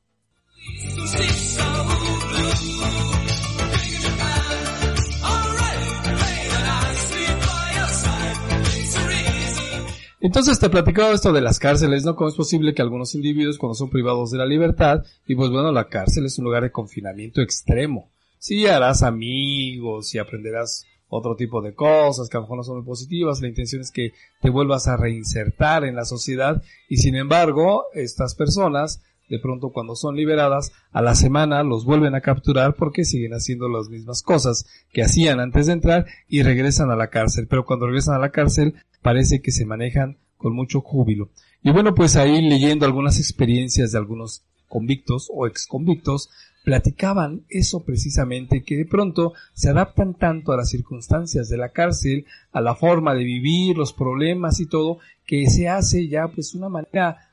[10.25, 12.15] Entonces te platicaba esto de las cárceles, ¿no?
[12.15, 15.73] Cómo es posible que algunos individuos cuando son privados de la libertad, y pues bueno,
[15.73, 18.09] la cárcel es un lugar de confinamiento extremo.
[18.39, 22.77] Sí harás amigos y aprenderás otro tipo de cosas que a lo mejor no son
[22.77, 27.17] muy positivas, la intención es que te vuelvas a reinsertar en la sociedad y sin
[27.17, 32.75] embargo, estas personas de pronto cuando son liberadas, a la semana los vuelven a capturar
[32.75, 37.09] porque siguen haciendo las mismas cosas que hacían antes de entrar y regresan a la
[37.09, 37.47] cárcel.
[37.49, 41.31] Pero cuando regresan a la cárcel parece que se manejan con mucho júbilo.
[41.63, 46.29] Y bueno, pues ahí leyendo algunas experiencias de algunos convictos o exconvictos,
[46.63, 52.27] platicaban eso precisamente, que de pronto se adaptan tanto a las circunstancias de la cárcel,
[52.53, 56.69] a la forma de vivir, los problemas y todo, que se hace ya pues una
[56.69, 57.32] manera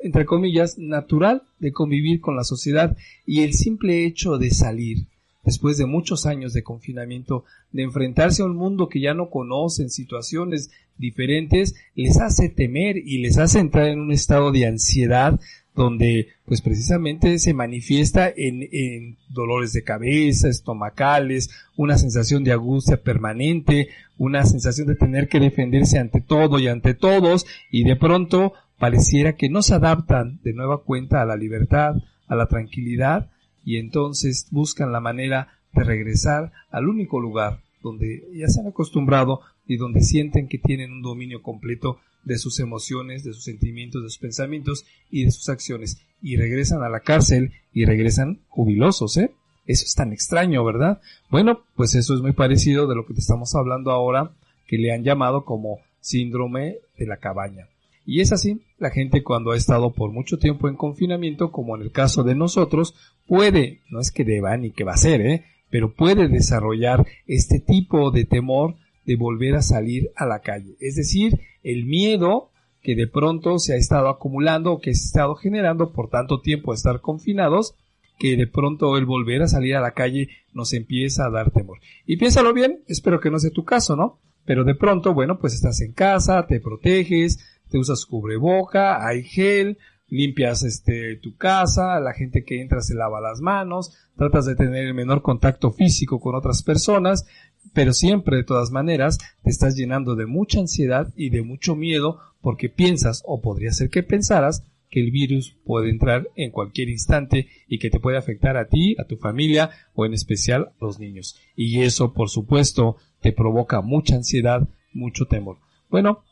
[0.00, 5.06] entre comillas, natural de convivir con la sociedad y el simple hecho de salir,
[5.44, 9.90] después de muchos años de confinamiento, de enfrentarse a un mundo que ya no conocen,
[9.90, 15.40] situaciones diferentes, les hace temer y les hace entrar en un estado de ansiedad
[15.74, 23.02] donde pues precisamente se manifiesta en, en, dolores de cabeza, estomacales, una sensación de angustia
[23.02, 28.52] permanente, una sensación de tener que defenderse ante todo y ante todos y de pronto
[28.78, 31.94] pareciera que no se adaptan de nueva cuenta a la libertad,
[32.26, 33.30] a la tranquilidad,
[33.64, 39.40] y entonces buscan la manera de regresar al único lugar donde ya se han acostumbrado
[39.66, 44.08] y donde sienten que tienen un dominio completo de sus emociones, de sus sentimientos, de
[44.08, 46.00] sus pensamientos y de sus acciones.
[46.22, 49.32] Y regresan a la cárcel y regresan jubilosos, ¿eh?
[49.66, 51.00] Eso es tan extraño, ¿verdad?
[51.30, 54.32] Bueno, pues eso es muy parecido de lo que te estamos hablando ahora,
[54.66, 57.68] que le han llamado como síndrome de la cabaña.
[58.06, 61.82] Y es así, la gente cuando ha estado por mucho tiempo en confinamiento, como en
[61.82, 62.94] el caso de nosotros,
[63.26, 65.44] puede, no es que deba ni que va a ser, ¿eh?
[65.70, 68.76] pero puede desarrollar este tipo de temor
[69.06, 70.76] de volver a salir a la calle.
[70.80, 72.50] Es decir, el miedo
[72.82, 76.40] que de pronto se ha estado acumulando o que se ha estado generando por tanto
[76.40, 77.74] tiempo de estar confinados,
[78.18, 81.78] que de pronto el volver a salir a la calle nos empieza a dar temor.
[82.06, 84.20] Y piénsalo bien, espero que no sea tu caso, ¿no?
[84.44, 87.38] Pero de pronto, bueno, pues estás en casa, te proteges,
[87.74, 93.20] te usas cubreboca, hay gel, limpias este tu casa, la gente que entra se lava
[93.20, 97.26] las manos, tratas de tener el menor contacto físico con otras personas,
[97.72, 102.20] pero siempre de todas maneras te estás llenando de mucha ansiedad y de mucho miedo
[102.40, 107.48] porque piensas o podría ser que pensaras que el virus puede entrar en cualquier instante
[107.66, 111.00] y que te puede afectar a ti, a tu familia o en especial a los
[111.00, 111.40] niños.
[111.56, 115.58] Y eso, por supuesto, te provoca mucha ansiedad, mucho temor.
[115.90, 116.22] Bueno,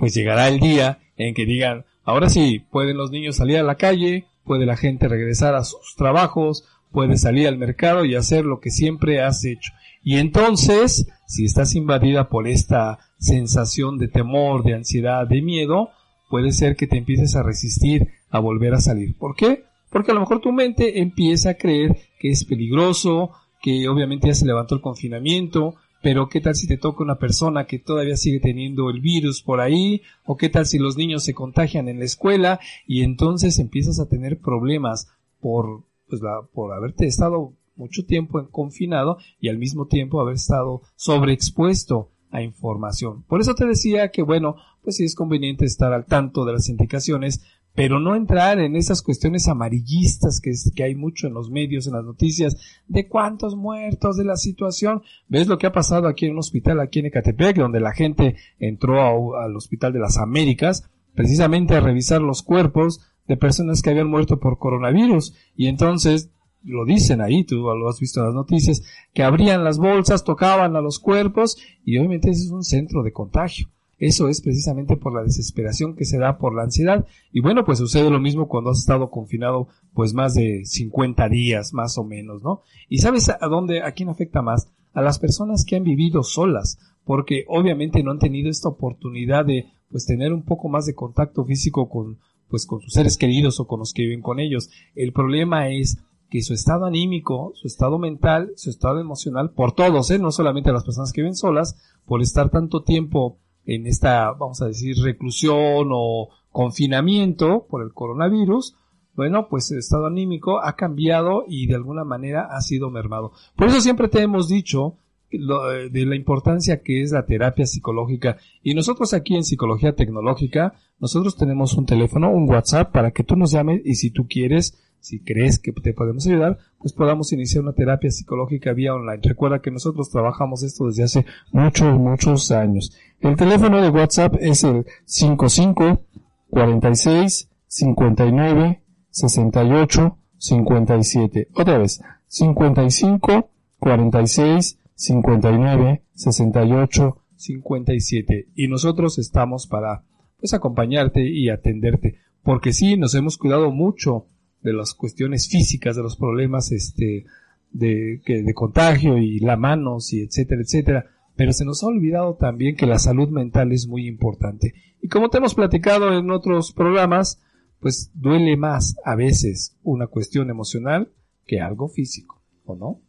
[0.00, 3.76] pues llegará el día en que digan, ahora sí, pueden los niños salir a la
[3.76, 8.60] calle, puede la gente regresar a sus trabajos, puede salir al mercado y hacer lo
[8.60, 9.72] que siempre has hecho.
[10.02, 15.90] Y entonces, si estás invadida por esta sensación de temor, de ansiedad, de miedo,
[16.30, 19.16] puede ser que te empieces a resistir a volver a salir.
[19.18, 19.64] ¿Por qué?
[19.90, 24.34] Porque a lo mejor tu mente empieza a creer que es peligroso, que obviamente ya
[24.34, 28.40] se levantó el confinamiento, pero qué tal si te toca una persona que todavía sigue
[28.40, 32.04] teniendo el virus por ahí, o qué tal si los niños se contagian en la
[32.04, 35.08] escuela y entonces empiezas a tener problemas
[35.40, 40.34] por, pues la, por haberte estado mucho tiempo en confinado y al mismo tiempo haber
[40.34, 43.24] estado sobreexpuesto a información.
[43.24, 46.68] Por eso te decía que bueno, pues sí es conveniente estar al tanto de las
[46.68, 47.42] indicaciones,
[47.74, 52.04] pero no entrar en esas cuestiones amarillistas que, hay mucho en los medios, en las
[52.04, 52.56] noticias,
[52.88, 55.02] de cuántos muertos, de la situación.
[55.28, 58.36] ¿Ves lo que ha pasado aquí en un hospital aquí en Ecatepec, donde la gente
[58.58, 64.08] entró al Hospital de las Américas, precisamente a revisar los cuerpos de personas que habían
[64.08, 66.30] muerto por coronavirus, y entonces
[66.62, 68.82] lo dicen ahí, tú lo has visto en las noticias,
[69.14, 73.12] que abrían las bolsas, tocaban a los cuerpos y obviamente ese es un centro de
[73.12, 73.68] contagio.
[74.00, 77.06] Eso es precisamente por la desesperación que se da por la ansiedad.
[77.32, 81.74] Y bueno, pues sucede lo mismo cuando has estado confinado pues más de 50 días,
[81.74, 82.62] más o menos, ¿no?
[82.88, 84.72] Y sabes a dónde, a quién afecta más?
[84.94, 89.66] A las personas que han vivido solas, porque obviamente no han tenido esta oportunidad de
[89.90, 93.66] pues tener un poco más de contacto físico con pues con sus seres queridos o
[93.66, 94.70] con los que viven con ellos.
[94.96, 95.98] El problema es
[96.30, 100.18] que su estado anímico, su estado mental, su estado emocional, por todos, ¿eh?
[100.18, 101.76] no solamente las personas que viven solas,
[102.06, 108.76] por estar tanto tiempo en esta, vamos a decir, reclusión o confinamiento por el coronavirus,
[109.14, 113.32] bueno, pues el estado anímico ha cambiado y de alguna manera ha sido mermado.
[113.56, 114.96] Por eso siempre te hemos dicho
[115.30, 118.38] de la importancia que es la terapia psicológica.
[118.62, 123.36] Y nosotros aquí en Psicología Tecnológica, nosotros tenemos un teléfono, un WhatsApp para que tú
[123.36, 127.62] nos llames y si tú quieres, si crees que te podemos ayudar, pues podamos iniciar
[127.64, 129.20] una terapia psicológica vía online.
[129.22, 132.96] Recuerda que nosotros trabajamos esto desde hace muchos, muchos años.
[133.20, 136.02] El teléfono de WhatsApp es el 55
[136.50, 141.48] 46 59 68 57.
[141.54, 148.48] Otra vez, 55 46 59 68 57.
[148.54, 150.04] Y nosotros estamos para
[150.38, 154.26] pues acompañarte y atenderte, porque sí nos hemos cuidado mucho
[154.62, 157.26] de las cuestiones físicas, de los problemas este
[157.72, 161.06] de, que, de contagio y la manos y etcétera, etcétera,
[161.36, 164.74] pero se nos ha olvidado también que la salud mental es muy importante.
[165.02, 167.40] Y como te hemos platicado en otros programas,
[167.80, 171.12] pues duele más a veces una cuestión emocional
[171.46, 173.00] que algo físico, ¿o no?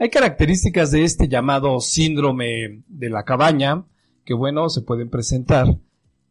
[0.00, 3.84] Hay características de este llamado síndrome de la cabaña
[4.24, 5.66] que, bueno, se pueden presentar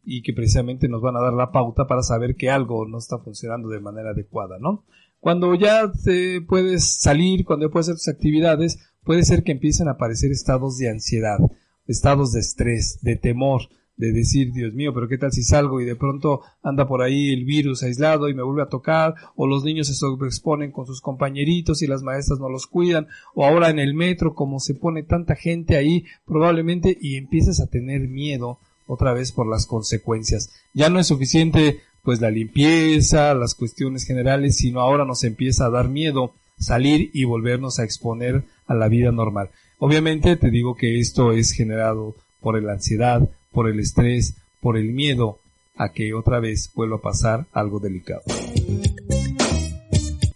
[0.02, 3.18] y que precisamente nos van a dar la pauta para saber que algo no está
[3.18, 4.86] funcionando de manera adecuada, ¿no?
[5.20, 9.88] Cuando ya te puedes salir, cuando ya puedes hacer tus actividades, puede ser que empiecen
[9.88, 11.38] a aparecer estados de ansiedad,
[11.86, 13.68] estados de estrés, de temor,
[13.98, 17.32] de decir, Dios mío, pero qué tal si salgo y de pronto anda por ahí
[17.32, 21.00] el virus aislado y me vuelve a tocar, o los niños se sobreexponen con sus
[21.00, 25.02] compañeritos y las maestras no los cuidan, o ahora en el metro como se pone
[25.02, 30.50] tanta gente ahí, probablemente y empiezas a tener miedo otra vez por las consecuencias.
[30.72, 35.70] Ya no es suficiente pues la limpieza, las cuestiones generales, sino ahora nos empieza a
[35.70, 39.50] dar miedo salir y volvernos a exponer a la vida normal.
[39.78, 44.92] Obviamente te digo que esto es generado por la ansiedad, por el estrés, por el
[44.92, 45.38] miedo
[45.76, 48.22] a que otra vez vuelva a pasar algo delicado.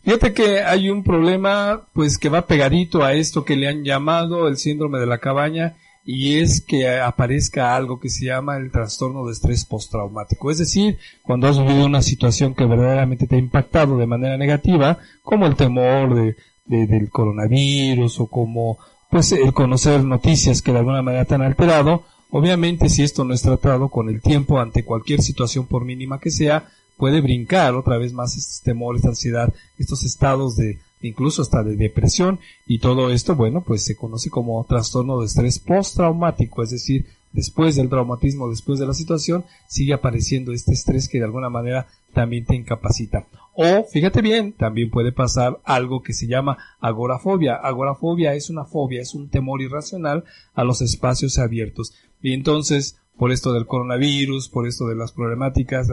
[0.03, 4.49] Fíjate que hay un problema pues que va pegadito a esto que le han llamado
[4.49, 9.25] el síndrome de la cabaña y es que aparezca algo que se llama el trastorno
[9.25, 10.51] de estrés postraumático.
[10.51, 14.99] Es decir, cuando has vivido una situación que verdaderamente te ha impactado de manera negativa,
[15.23, 16.37] como el temor de,
[16.67, 18.79] del coronavirus o como
[19.11, 22.05] pues el conocer noticias que de alguna manera te han alterado,
[22.35, 26.31] Obviamente, si esto no es tratado con el tiempo ante cualquier situación por mínima que
[26.31, 26.67] sea,
[26.97, 32.41] puede brincar otra vez más estos temores, ansiedad, estos estados de incluso hasta de depresión
[32.67, 37.77] y todo esto, bueno, pues se conoce como trastorno de estrés postraumático, es decir, después
[37.77, 42.47] del traumatismo, después de la situación, sigue apareciendo este estrés que de alguna manera también
[42.47, 43.27] te incapacita.
[43.55, 47.55] O, fíjate bien, también puede pasar algo que se llama agorafobia.
[47.55, 50.25] Agorafobia es una fobia, es un temor irracional
[50.55, 51.93] a los espacios abiertos.
[52.23, 55.89] Y entonces, por esto del coronavirus, por esto de las problemáticas,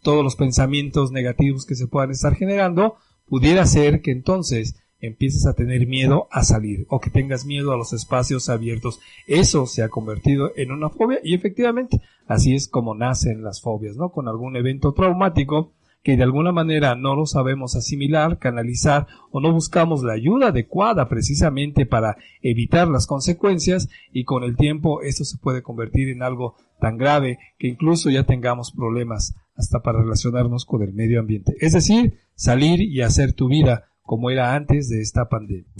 [0.00, 2.96] todos los pensamientos negativos que se puedan estar generando,
[3.28, 7.76] pudiera ser que entonces empieces a tener miedo a salir o que tengas miedo a
[7.76, 9.00] los espacios abiertos.
[9.26, 13.96] Eso se ha convertido en una fobia y efectivamente así es como nacen las fobias,
[13.96, 14.10] ¿no?
[14.10, 15.72] Con algún evento traumático
[16.02, 21.08] que de alguna manera no lo sabemos asimilar, canalizar o no buscamos la ayuda adecuada
[21.08, 26.56] precisamente para evitar las consecuencias y con el tiempo esto se puede convertir en algo
[26.80, 31.54] tan grave que incluso ya tengamos problemas hasta para relacionarnos con el medio ambiente.
[31.60, 35.70] Es decir, salir y hacer tu vida como era antes de esta pandemia.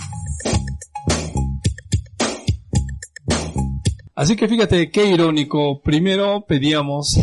[4.14, 5.80] Así que fíjate qué irónico.
[5.82, 7.18] Primero pedíamos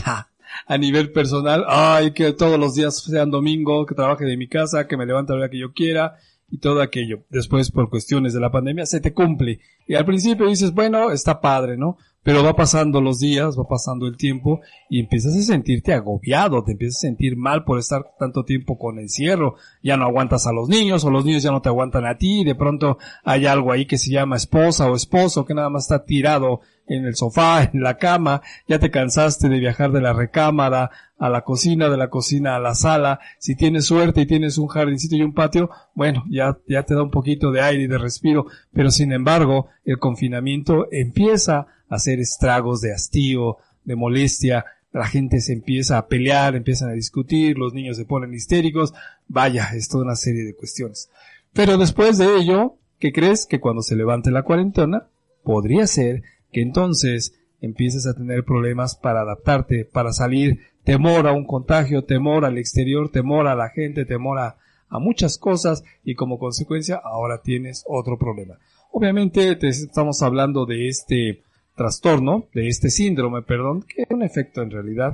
[0.66, 4.88] a nivel personal, ay, que todos los días sean domingo, que trabaje de mi casa,
[4.88, 6.18] que me levante a la hora que yo quiera,
[6.52, 7.24] y todo aquello.
[7.30, 9.60] Después, por cuestiones de la pandemia, se te cumple.
[9.88, 11.98] Y al principio dices, bueno, está padre, ¿no?
[12.22, 14.60] Pero va pasando los días, va pasando el tiempo
[14.90, 19.00] y empiezas a sentirte agobiado, te empiezas a sentir mal por estar tanto tiempo con
[19.00, 19.56] encierro.
[19.82, 22.44] Ya no aguantas a los niños o los niños ya no te aguantan a ti.
[22.44, 26.04] De pronto hay algo ahí que se llama esposa o esposo que nada más está
[26.04, 28.42] tirado en el sofá, en la cama.
[28.68, 32.60] Ya te cansaste de viajar de la recámara a la cocina, de la cocina a
[32.60, 33.20] la sala.
[33.38, 37.04] Si tienes suerte y tienes un jardincito y un patio, bueno, ya, ya te da
[37.04, 38.46] un poquito de aire y de respiro.
[38.74, 44.66] Pero sin embargo, el confinamiento empieza hacer estragos de hastío, de molestia.
[44.92, 48.94] La gente se empieza a pelear, empiezan a discutir, los niños se ponen histéricos.
[49.28, 51.10] Vaya, es toda una serie de cuestiones.
[51.54, 53.46] Pero después de ello, ¿qué crees?
[53.46, 55.08] Que cuando se levante la cuarentena,
[55.44, 61.46] podría ser que entonces empieces a tener problemas para adaptarte, para salir, temor a un
[61.46, 64.58] contagio, temor al exterior, temor a la gente, temor a,
[64.90, 68.58] a muchas cosas y como consecuencia ahora tienes otro problema.
[68.92, 71.44] Obviamente te estamos hablando de este
[71.80, 75.14] trastorno, de este síndrome, perdón, que es un efecto en realidad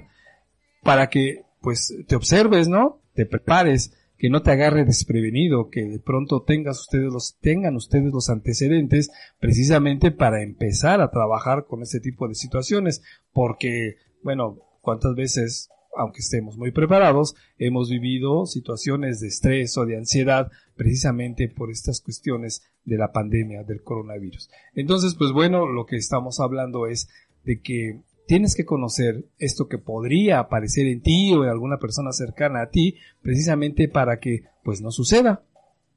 [0.82, 3.02] para que pues te observes, ¿no?
[3.14, 8.12] Te prepares, que no te agarre desprevenido, que de pronto tengas ustedes los, tengan ustedes
[8.12, 15.14] los antecedentes precisamente para empezar a trabajar con este tipo de situaciones, porque, bueno, cuántas
[15.14, 21.72] veces, aunque estemos muy preparados, hemos vivido situaciones de estrés o de ansiedad precisamente por
[21.72, 24.50] estas cuestiones de la pandemia del coronavirus.
[24.74, 27.10] Entonces, pues bueno, lo que estamos hablando es
[27.44, 32.12] de que tienes que conocer esto que podría aparecer en ti o en alguna persona
[32.12, 35.44] cercana a ti, precisamente para que pues no suceda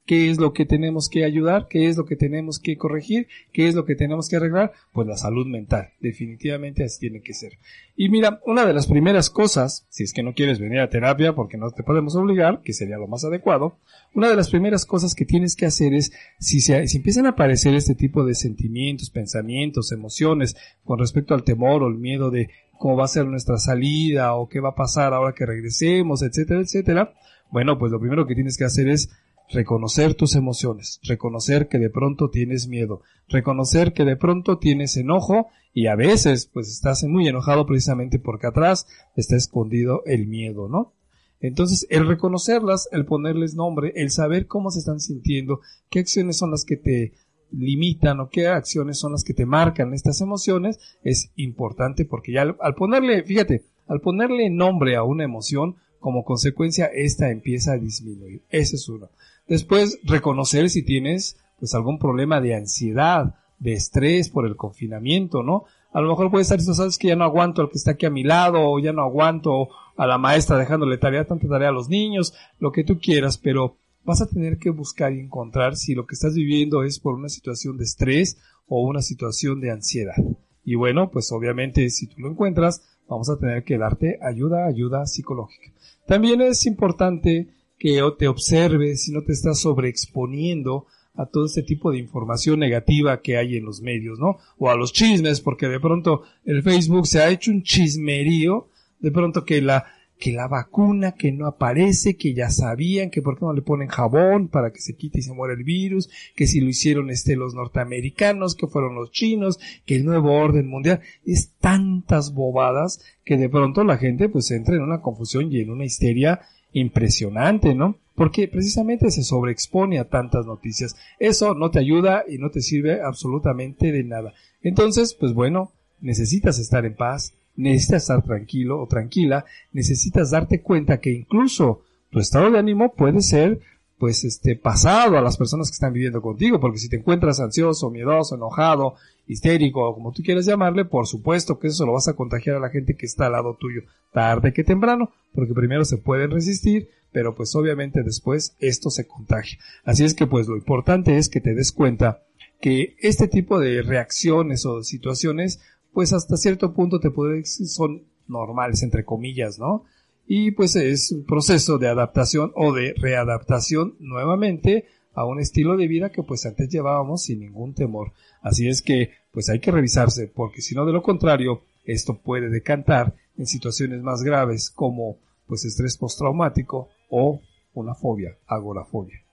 [0.09, 3.67] qué es lo que tenemos que ayudar, qué es lo que tenemos que corregir, qué
[3.67, 5.89] es lo que tenemos que arreglar, pues la salud mental.
[5.99, 7.59] Definitivamente así tiene que ser.
[7.95, 11.35] Y mira, una de las primeras cosas, si es que no quieres venir a terapia
[11.35, 13.77] porque no te podemos obligar, que sería lo más adecuado,
[14.15, 17.29] una de las primeras cosas que tienes que hacer es, si, se, si empiezan a
[17.29, 22.49] aparecer este tipo de sentimientos, pensamientos, emociones con respecto al temor o el miedo de
[22.79, 26.61] cómo va a ser nuestra salida o qué va a pasar ahora que regresemos, etcétera,
[26.61, 27.13] etcétera,
[27.51, 29.09] bueno, pues lo primero que tienes que hacer es
[29.51, 35.47] reconocer tus emociones, reconocer que de pronto tienes miedo, reconocer que de pronto tienes enojo
[35.73, 40.93] y a veces pues estás muy enojado precisamente porque atrás está escondido el miedo, ¿no?
[41.41, 46.51] Entonces, el reconocerlas, el ponerles nombre, el saber cómo se están sintiendo, qué acciones son
[46.51, 47.13] las que te
[47.51, 52.41] limitan o qué acciones son las que te marcan estas emociones, es importante porque ya
[52.41, 58.43] al, ponerle, fíjate, al ponerle nombre a una emoción, como consecuencia, esta empieza a disminuir.
[58.49, 59.09] Ese es uno.
[59.49, 65.65] Después, reconocer si tienes pues algún problema de ansiedad, de estrés por el confinamiento, ¿no?
[65.91, 68.05] A lo mejor puede estar, tú sabes que ya no aguanto al que está aquí
[68.05, 71.73] a mi lado, o ya no aguanto a la maestra dejándole tarea, tanta tarea a
[71.73, 75.95] los niños, lo que tú quieras, pero vas a tener que buscar y encontrar si
[75.95, 78.37] lo que estás viviendo es por una situación de estrés
[78.67, 80.15] o una situación de ansiedad.
[80.63, 85.07] Y bueno, pues obviamente si tú lo encuentras, vamos a tener que darte ayuda, ayuda
[85.07, 85.71] psicológica.
[86.05, 87.49] También es importante
[87.79, 93.21] que te observes si no te estás sobreexponiendo a todo este tipo de información negativa
[93.21, 94.37] que hay en los medios, ¿no?
[94.57, 98.69] O a los chismes, porque de pronto el Facebook se ha hecho un chismerío,
[98.99, 99.85] de pronto que la,
[100.17, 103.87] que la vacuna que no aparece, que ya sabían, que por qué no le ponen
[103.87, 107.35] jabón para que se quite y se muera el virus, que si lo hicieron este
[107.35, 113.37] los norteamericanos, que fueron los chinos, que el nuevo orden mundial, es tantas bobadas que
[113.37, 116.41] de pronto la gente pues entra en una confusión y en una histeria
[116.73, 117.97] impresionante, ¿no?
[118.15, 120.95] Porque precisamente se sobreexpone a tantas noticias.
[121.19, 124.33] Eso no te ayuda y no te sirve absolutamente de nada.
[124.61, 130.99] Entonces, pues bueno, necesitas estar en paz, necesitas estar tranquilo o tranquila, necesitas darte cuenta
[130.99, 133.59] que incluso tu estado de ánimo puede ser
[133.99, 137.91] pues este pasado a las personas que están viviendo contigo, porque si te encuentras ansioso,
[137.91, 138.95] miedoso, enojado,
[139.27, 142.59] histérico o como tú quieras llamarle, por supuesto que eso lo vas a contagiar a
[142.59, 143.81] la gente que está al lado tuyo,
[144.13, 149.59] tarde que temprano, porque primero se pueden resistir, pero pues obviamente después esto se contagia.
[149.83, 152.23] Así es que pues lo importante es que te des cuenta
[152.61, 155.59] que este tipo de reacciones o situaciones,
[155.93, 159.83] pues hasta cierto punto te pueden, son normales, entre comillas, ¿no?
[160.31, 165.87] Y pues es un proceso de adaptación o de readaptación nuevamente a un estilo de
[165.87, 168.13] vida que pues antes llevábamos sin ningún temor.
[168.43, 172.51] Así es que pues hay que revisarse porque si no de lo contrario esto puede
[172.51, 175.17] decantar en situaciones más graves como
[175.47, 177.41] pues estrés postraumático o
[177.73, 179.23] una fobia, agorafobia.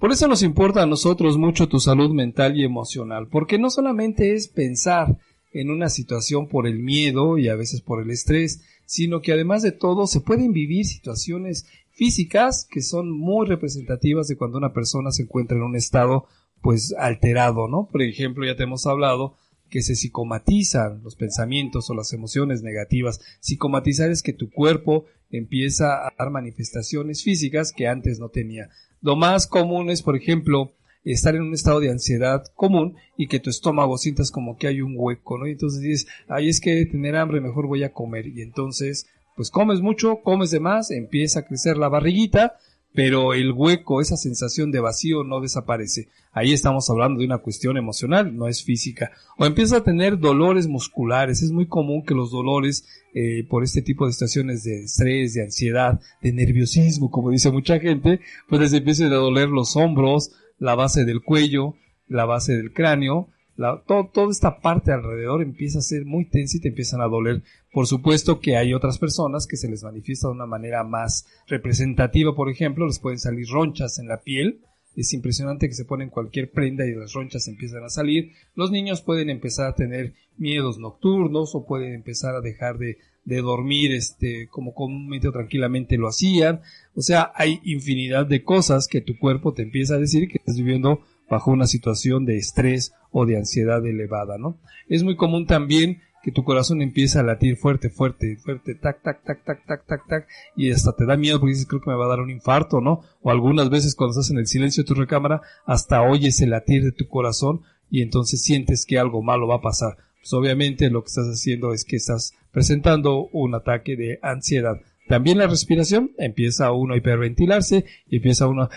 [0.00, 4.34] Por eso nos importa a nosotros mucho tu salud mental y emocional, porque no solamente
[4.34, 5.16] es pensar
[5.54, 9.62] en una situación por el miedo y a veces por el estrés, sino que además
[9.62, 15.12] de todo se pueden vivir situaciones físicas que son muy representativas de cuando una persona
[15.12, 16.26] se encuentra en un estado
[16.60, 17.88] pues alterado, ¿no?
[17.90, 19.36] Por ejemplo, ya te hemos hablado
[19.70, 23.20] que se psicomatizan los pensamientos o las emociones negativas.
[23.40, 28.70] Psicomatizar es que tu cuerpo empieza a dar manifestaciones físicas que antes no tenía.
[29.00, 30.72] Lo más común es, por ejemplo,
[31.12, 34.80] estar en un estado de ansiedad común y que tu estómago sientas como que hay
[34.80, 35.46] un hueco, ¿no?
[35.46, 38.26] Y entonces dices, ay, es que tener hambre, mejor voy a comer.
[38.26, 42.56] Y entonces, pues comes mucho, comes de más, empieza a crecer la barriguita,
[42.94, 46.08] pero el hueco, esa sensación de vacío no desaparece.
[46.32, 49.10] Ahí estamos hablando de una cuestión emocional, no es física.
[49.36, 51.42] O empieza a tener dolores musculares.
[51.42, 55.42] Es muy común que los dolores eh, por este tipo de situaciones de estrés, de
[55.42, 60.74] ansiedad, de nerviosismo, como dice mucha gente, pues les empiecen a doler los hombros, la
[60.74, 61.74] base del cuello,
[62.06, 66.60] la base del cráneo, la, toda esta parte alrededor empieza a ser muy tensa y
[66.60, 67.42] te empiezan a doler.
[67.72, 72.34] Por supuesto que hay otras personas que se les manifiesta de una manera más representativa,
[72.34, 74.60] por ejemplo, les pueden salir ronchas en la piel.
[74.96, 78.32] Es impresionante que se ponen cualquier prenda y las ronchas empiezan a salir.
[78.54, 83.40] Los niños pueden empezar a tener miedos nocturnos o pueden empezar a dejar de, de
[83.40, 86.60] dormir este, como comúnmente o tranquilamente lo hacían.
[86.94, 90.56] O sea, hay infinidad de cosas que tu cuerpo te empieza a decir que estás
[90.56, 94.58] viviendo bajo una situación de estrés o de ansiedad elevada, ¿no?
[94.88, 99.22] Es muy común también que tu corazón empieza a latir fuerte, fuerte, fuerte, tac, tac,
[99.24, 101.96] tac, tac, tac, tac, tac, y hasta te da miedo porque dices, creo que me
[101.96, 103.02] va a dar un infarto, ¿no?
[103.20, 106.82] O algunas veces cuando estás en el silencio de tu recámara, hasta oyes el latir
[106.82, 107.60] de tu corazón
[107.90, 109.98] y entonces sientes que algo malo va a pasar.
[110.24, 114.80] Pues obviamente lo que estás haciendo es que estás presentando un ataque de ansiedad.
[115.06, 118.70] También la respiración, empieza uno a hiperventilarse y empieza uno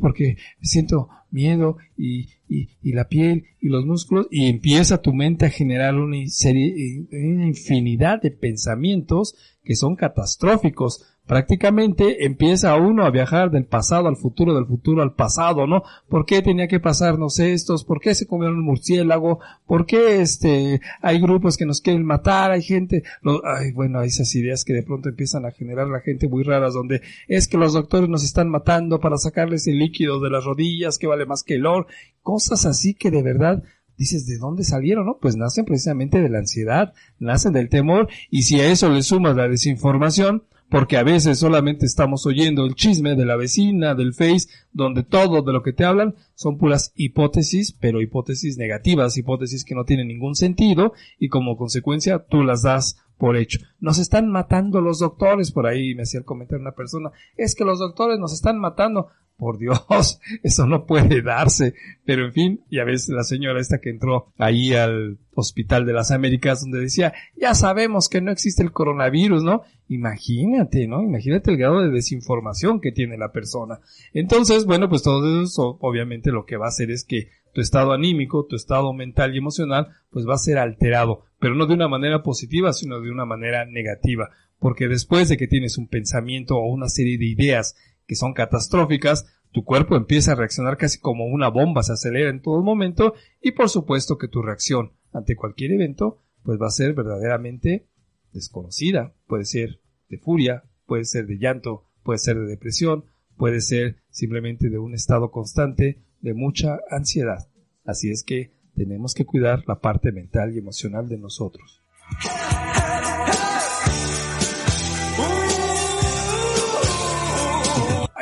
[0.00, 5.50] porque siento miedo y, y, la piel y los músculos y empieza tu mente a
[5.50, 13.50] generar una serie, una infinidad de pensamientos que son catastróficos prácticamente empieza uno a viajar
[13.50, 15.82] del pasado al futuro, del futuro al pasado, ¿no?
[16.08, 17.84] ¿Por qué tenía que pasarnos estos?
[17.84, 19.38] ¿Por qué se comieron un murciélago?
[19.66, 22.50] ¿Por qué este, hay grupos que nos quieren matar?
[22.50, 23.04] Hay gente,
[23.44, 26.74] ay, bueno, hay esas ideas que de pronto empiezan a generar la gente muy raras
[26.74, 30.98] donde es que los doctores nos están matando para sacarles el líquido de las rodillas
[30.98, 31.86] que vale más que el oro.
[32.22, 33.62] Cosas así que de verdad
[33.96, 35.06] dices, ¿de dónde salieron?
[35.06, 35.18] No?
[35.20, 39.36] Pues nacen precisamente de la ansiedad, nacen del temor, y si a eso le sumas
[39.36, 44.48] la desinformación, porque a veces solamente estamos oyendo el chisme de la vecina, del Face,
[44.72, 49.74] donde todo de lo que te hablan son puras hipótesis, pero hipótesis negativas, hipótesis que
[49.74, 53.58] no tienen ningún sentido y como consecuencia tú las das por hecho.
[53.80, 57.66] Nos están matando los doctores, por ahí me hacía el comentario una persona, es que
[57.66, 59.08] los doctores nos están matando
[59.42, 61.74] por Dios, eso no puede darse.
[62.04, 66.12] Pero en fin, ya ves la señora esta que entró ahí al Hospital de las
[66.12, 69.62] Américas donde decía, ya sabemos que no existe el coronavirus, ¿no?
[69.88, 71.02] Imagínate, ¿no?
[71.02, 73.80] Imagínate el grado de desinformación que tiene la persona.
[74.14, 77.92] Entonces, bueno, pues todo eso obviamente lo que va a hacer es que tu estado
[77.92, 81.88] anímico, tu estado mental y emocional, pues va a ser alterado, pero no de una
[81.88, 84.30] manera positiva, sino de una manera negativa.
[84.60, 87.74] Porque después de que tienes un pensamiento o una serie de ideas
[88.12, 92.42] que son catastróficas, tu cuerpo empieza a reaccionar casi como una bomba, se acelera en
[92.42, 96.92] todo momento y por supuesto que tu reacción ante cualquier evento pues va a ser
[96.92, 97.86] verdaderamente
[98.34, 103.06] desconocida, puede ser de furia, puede ser de llanto, puede ser de depresión,
[103.38, 107.48] puede ser simplemente de un estado constante de mucha ansiedad.
[107.86, 111.82] Así es que tenemos que cuidar la parte mental y emocional de nosotros.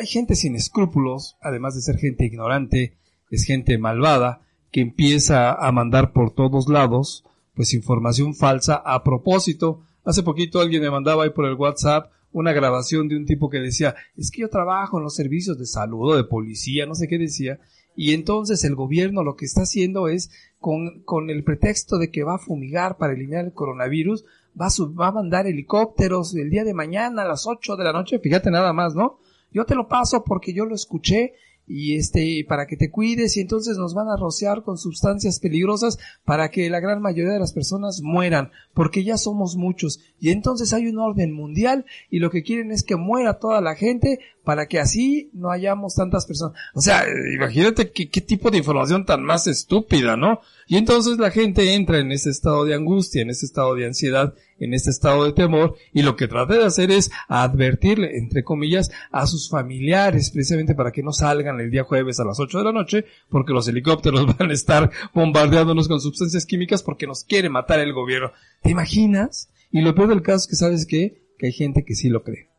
[0.01, 2.97] Hay gente sin escrúpulos, además de ser gente ignorante,
[3.31, 4.41] es gente malvada,
[4.73, 7.25] que empieza a mandar por todos lados,
[7.55, 9.83] pues información falsa a propósito.
[10.05, 13.59] Hace poquito alguien me mandaba ahí por el WhatsApp una grabación de un tipo que
[13.59, 17.07] decía, es que yo trabajo en los servicios de salud o de policía, no sé
[17.07, 17.59] qué decía,
[17.95, 22.23] y entonces el gobierno lo que está haciendo es, con, con el pretexto de que
[22.23, 24.25] va a fumigar para eliminar el coronavirus,
[24.59, 27.93] va a, va a mandar helicópteros el día de mañana a las 8 de la
[27.93, 29.19] noche, fíjate nada más, ¿no?
[29.53, 31.35] Yo te lo paso porque yo lo escuché
[31.73, 35.99] y este para que te cuides y entonces nos van a rociar con sustancias peligrosas
[36.25, 40.01] para que la gran mayoría de las personas mueran porque ya somos muchos.
[40.19, 43.77] Y entonces hay un orden mundial y lo que quieren es que muera toda la
[43.77, 44.19] gente
[44.51, 46.59] para que así no hayamos tantas personas.
[46.75, 50.41] O sea, imagínate qué, qué tipo de información tan más estúpida, ¿no?
[50.67, 54.35] Y entonces la gente entra en ese estado de angustia, en ese estado de ansiedad,
[54.59, 58.91] en este estado de temor, y lo que trata de hacer es advertirle, entre comillas,
[59.13, 62.65] a sus familiares, precisamente para que no salgan el día jueves a las 8 de
[62.65, 67.51] la noche, porque los helicópteros van a estar bombardeándonos con sustancias químicas porque nos quiere
[67.51, 68.33] matar el gobierno.
[68.63, 69.49] ¿Te imaginas?
[69.71, 71.23] Y lo peor del caso es que sabes qué?
[71.39, 72.50] Que hay gente que sí lo cree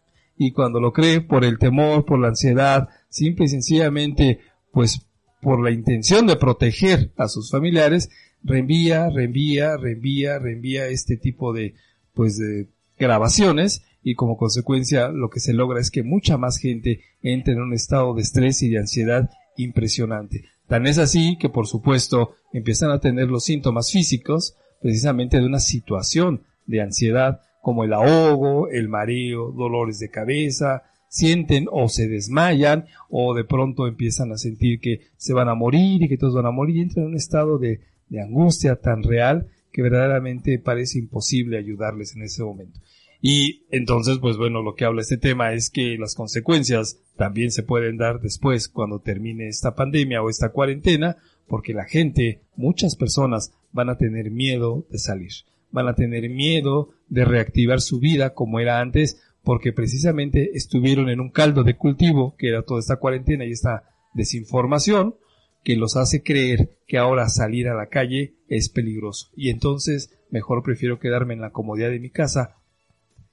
[0.44, 4.40] y cuando lo cree por el temor, por la ansiedad, simple y sencillamente,
[4.72, 5.08] pues
[5.40, 8.10] por la intención de proteger a sus familiares,
[8.42, 11.76] reenvía, reenvía, reenvía, reenvía este tipo de,
[12.16, 17.02] pues de grabaciones y como consecuencia lo que se logra es que mucha más gente
[17.22, 20.46] entre en un estado de estrés y de ansiedad impresionante.
[20.66, 25.60] Tan es así que por supuesto empiezan a tener los síntomas físicos precisamente de una
[25.60, 32.86] situación de ansiedad como el ahogo, el mareo, dolores de cabeza, sienten o se desmayan
[33.10, 36.46] o de pronto empiezan a sentir que se van a morir y que todos van
[36.46, 41.00] a morir y entran en un estado de, de angustia tan real que verdaderamente parece
[41.00, 42.80] imposible ayudarles en ese momento.
[43.22, 47.62] Y entonces, pues bueno, lo que habla este tema es que las consecuencias también se
[47.62, 53.54] pueden dar después cuando termine esta pandemia o esta cuarentena, porque la gente, muchas personas
[53.72, 55.32] van a tener miedo de salir
[55.72, 61.20] van a tener miedo de reactivar su vida como era antes, porque precisamente estuvieron en
[61.20, 65.16] un caldo de cultivo, que era toda esta cuarentena y esta desinformación,
[65.64, 69.30] que los hace creer que ahora salir a la calle es peligroso.
[69.36, 72.58] Y entonces mejor prefiero quedarme en la comodidad de mi casa,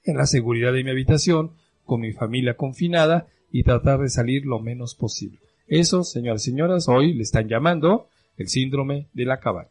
[0.05, 1.53] en la seguridad de mi habitación,
[1.85, 5.39] con mi familia confinada y tratar de salir lo menos posible.
[5.67, 9.71] Eso, señoras y señoras, hoy le están llamando el síndrome de la cabaña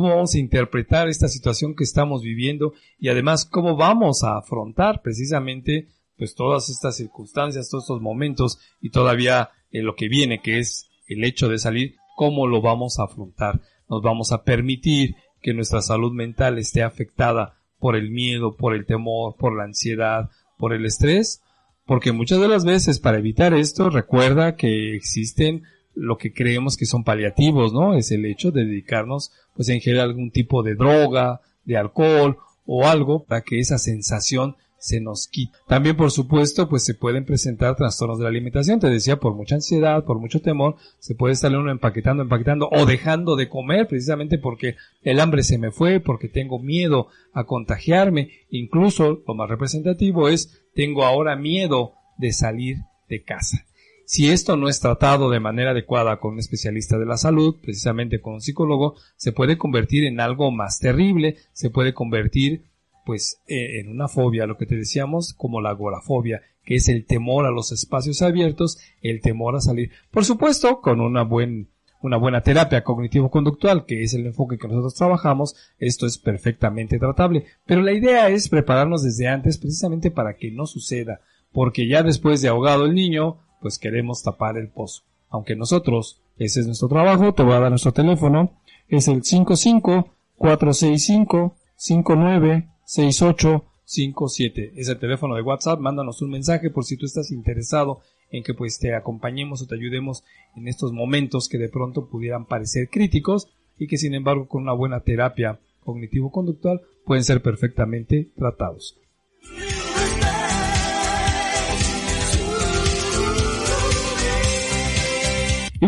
[0.00, 5.02] cómo vamos a interpretar esta situación que estamos viviendo y además cómo vamos a afrontar
[5.02, 10.60] precisamente pues todas estas circunstancias, todos estos momentos y todavía en lo que viene que
[10.60, 13.60] es el hecho de salir, cómo lo vamos a afrontar.
[13.88, 18.86] Nos vamos a permitir que nuestra salud mental esté afectada por el miedo, por el
[18.86, 21.42] temor, por la ansiedad, por el estrés,
[21.86, 25.64] porque muchas de las veces para evitar esto recuerda que existen
[25.98, 27.94] lo que creemos que son paliativos, ¿no?
[27.94, 32.86] Es el hecho de dedicarnos, pues, a ingerir algún tipo de droga, de alcohol o
[32.86, 35.58] algo para que esa sensación se nos quite.
[35.66, 38.78] También, por supuesto, pues se pueden presentar trastornos de la alimentación.
[38.78, 42.86] Te decía, por mucha ansiedad, por mucho temor, se puede estar uno empaquetando, empaquetando o
[42.86, 48.30] dejando de comer precisamente porque el hambre se me fue, porque tengo miedo a contagiarme.
[48.50, 52.78] Incluso, lo más representativo es, tengo ahora miedo de salir
[53.08, 53.64] de casa.
[54.08, 58.22] Si esto no es tratado de manera adecuada con un especialista de la salud, precisamente
[58.22, 62.62] con un psicólogo, se puede convertir en algo más terrible, se puede convertir
[63.04, 67.04] pues eh, en una fobia, lo que te decíamos como la agorafobia, que es el
[67.04, 69.90] temor a los espacios abiertos, el temor a salir.
[70.10, 71.68] Por supuesto, con una buen
[72.00, 77.44] una buena terapia cognitivo-conductual, que es el enfoque que nosotros trabajamos, esto es perfectamente tratable.
[77.66, 81.20] Pero la idea es prepararnos desde antes precisamente para que no suceda,
[81.52, 85.02] porque ya después de ahogado el niño, pues queremos tapar el pozo.
[85.30, 88.52] Aunque nosotros, ese es nuestro trabajo, te voy a dar nuestro teléfono,
[88.88, 94.72] es el 55 465 596857.
[94.76, 98.00] Es el teléfono de WhatsApp, mándanos un mensaje por si tú estás interesado
[98.30, 100.24] en que pues te acompañemos o te ayudemos
[100.56, 103.48] en estos momentos que de pronto pudieran parecer críticos
[103.78, 108.98] y que sin embargo con una buena terapia cognitivo-conductual pueden ser perfectamente tratados.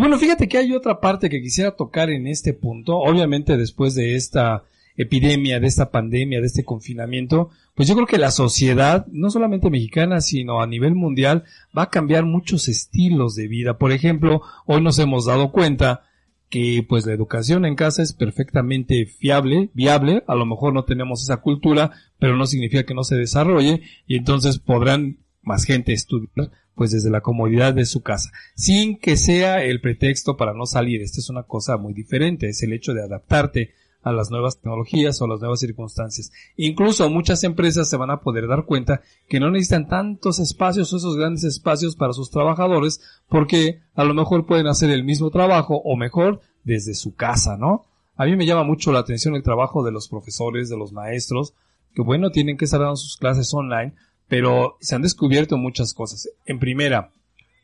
[0.01, 2.99] Bueno, fíjate que hay otra parte que quisiera tocar en este punto.
[2.99, 4.65] Obviamente después de esta
[4.97, 9.71] epidemia, de esta pandemia, de este confinamiento, pues yo creo que la sociedad, no solamente
[9.71, 11.45] mexicana, sino a nivel mundial,
[11.77, 13.79] va a cambiar muchos estilos de vida.
[13.79, 16.03] Por ejemplo, hoy nos hemos dado cuenta
[16.51, 21.23] que pues la educación en casa es perfectamente fiable, viable, a lo mejor no tenemos
[21.23, 26.51] esa cultura, pero no significa que no se desarrolle y entonces podrán más gente estudiar
[26.81, 31.03] pues desde la comodidad de su casa, sin que sea el pretexto para no salir.
[31.03, 35.20] Esta es una cosa muy diferente, es el hecho de adaptarte a las nuevas tecnologías
[35.20, 36.33] o a las nuevas circunstancias.
[36.57, 40.97] Incluso muchas empresas se van a poder dar cuenta que no necesitan tantos espacios o
[40.97, 45.83] esos grandes espacios para sus trabajadores porque a lo mejor pueden hacer el mismo trabajo
[45.85, 47.85] o mejor desde su casa, ¿no?
[48.16, 51.53] A mí me llama mucho la atención el trabajo de los profesores, de los maestros,
[51.95, 53.93] que bueno, tienen que estar dando sus clases online,
[54.31, 56.31] pero se han descubierto muchas cosas.
[56.47, 57.11] En primera,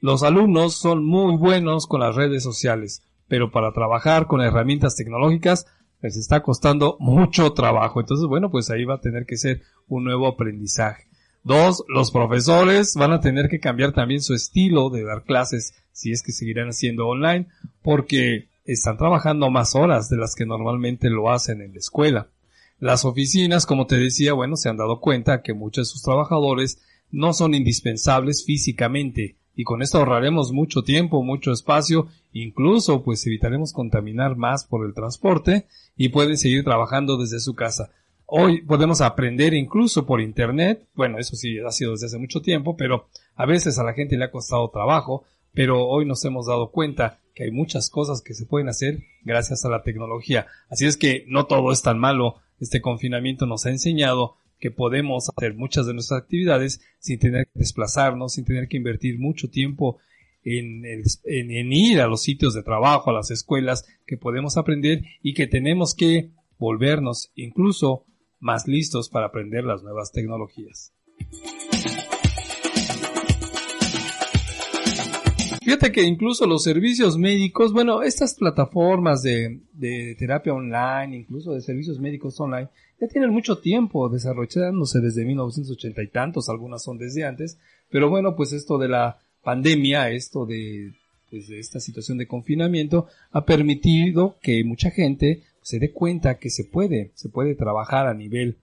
[0.00, 5.66] los alumnos son muy buenos con las redes sociales, pero para trabajar con herramientas tecnológicas
[6.02, 8.00] les está costando mucho trabajo.
[8.00, 11.04] Entonces, bueno, pues ahí va a tener que ser un nuevo aprendizaje.
[11.44, 16.10] Dos, los profesores van a tener que cambiar también su estilo de dar clases si
[16.10, 17.46] es que seguirán haciendo online
[17.80, 22.28] porque están trabajando más horas de las que normalmente lo hacen en la escuela.
[22.78, 26.78] Las oficinas, como te decía, bueno, se han dado cuenta que muchos de sus trabajadores
[27.10, 33.72] no son indispensables físicamente y con esto ahorraremos mucho tiempo, mucho espacio, incluso pues evitaremos
[33.72, 35.66] contaminar más por el transporte
[35.96, 37.90] y pueden seguir trabajando desde su casa.
[38.26, 42.76] Hoy podemos aprender incluso por internet, bueno, eso sí ha sido desde hace mucho tiempo,
[42.76, 45.24] pero a veces a la gente le ha costado trabajo,
[45.54, 49.66] pero hoy nos hemos dado cuenta que hay muchas cosas que se pueden hacer gracias
[49.66, 50.46] a la tecnología.
[50.70, 52.36] Así es que no todo es tan malo.
[52.58, 57.60] Este confinamiento nos ha enseñado que podemos hacer muchas de nuestras actividades sin tener que
[57.60, 59.98] desplazarnos, sin tener que invertir mucho tiempo
[60.44, 60.82] en,
[61.72, 65.94] ir a los sitios de trabajo, a las escuelas, que podemos aprender y que tenemos
[65.94, 68.06] que volvernos incluso
[68.40, 70.94] más listos para aprender las nuevas tecnologías.
[75.66, 81.60] Fíjate que incluso los servicios médicos, bueno, estas plataformas de, de, terapia online, incluso de
[81.60, 82.68] servicios médicos online,
[83.00, 87.58] ya tienen mucho tiempo desarrollándose desde 1980 y tantos, algunas son desde antes,
[87.90, 90.92] pero bueno, pues esto de la pandemia, esto de,
[91.30, 96.50] pues de esta situación de confinamiento, ha permitido que mucha gente se dé cuenta que
[96.50, 98.56] se puede, se puede trabajar a nivel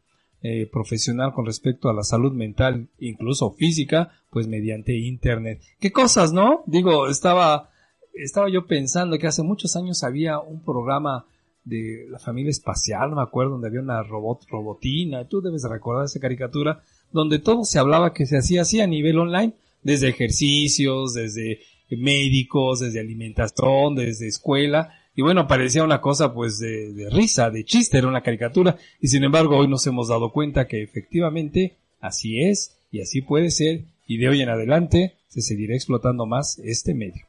[0.45, 5.61] eh, profesional con respecto a la salud mental, incluso física, pues mediante internet.
[5.79, 6.63] ¿Qué cosas, no?
[6.67, 7.69] Digo, estaba,
[8.13, 11.25] estaba yo pensando que hace muchos años había un programa
[11.63, 16.03] de la familia espacial, no me acuerdo, donde había una robot, robotina, tú debes recordar
[16.03, 16.83] esa caricatura,
[17.13, 22.81] donde todo se hablaba que se hacía así a nivel online, desde ejercicios, desde médicos,
[22.81, 28.07] desde alimentación, desde escuela, y bueno, parecía una cosa pues de, risa, de chiste, era
[28.07, 28.77] una caricatura.
[28.99, 33.51] Y sin embargo hoy nos hemos dado cuenta que efectivamente así es y así puede
[33.51, 33.81] ser.
[34.07, 37.25] Y de hoy en adelante se seguirá explotando más este medio.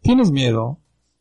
[0.00, 0.78] ¿Tienes miedo?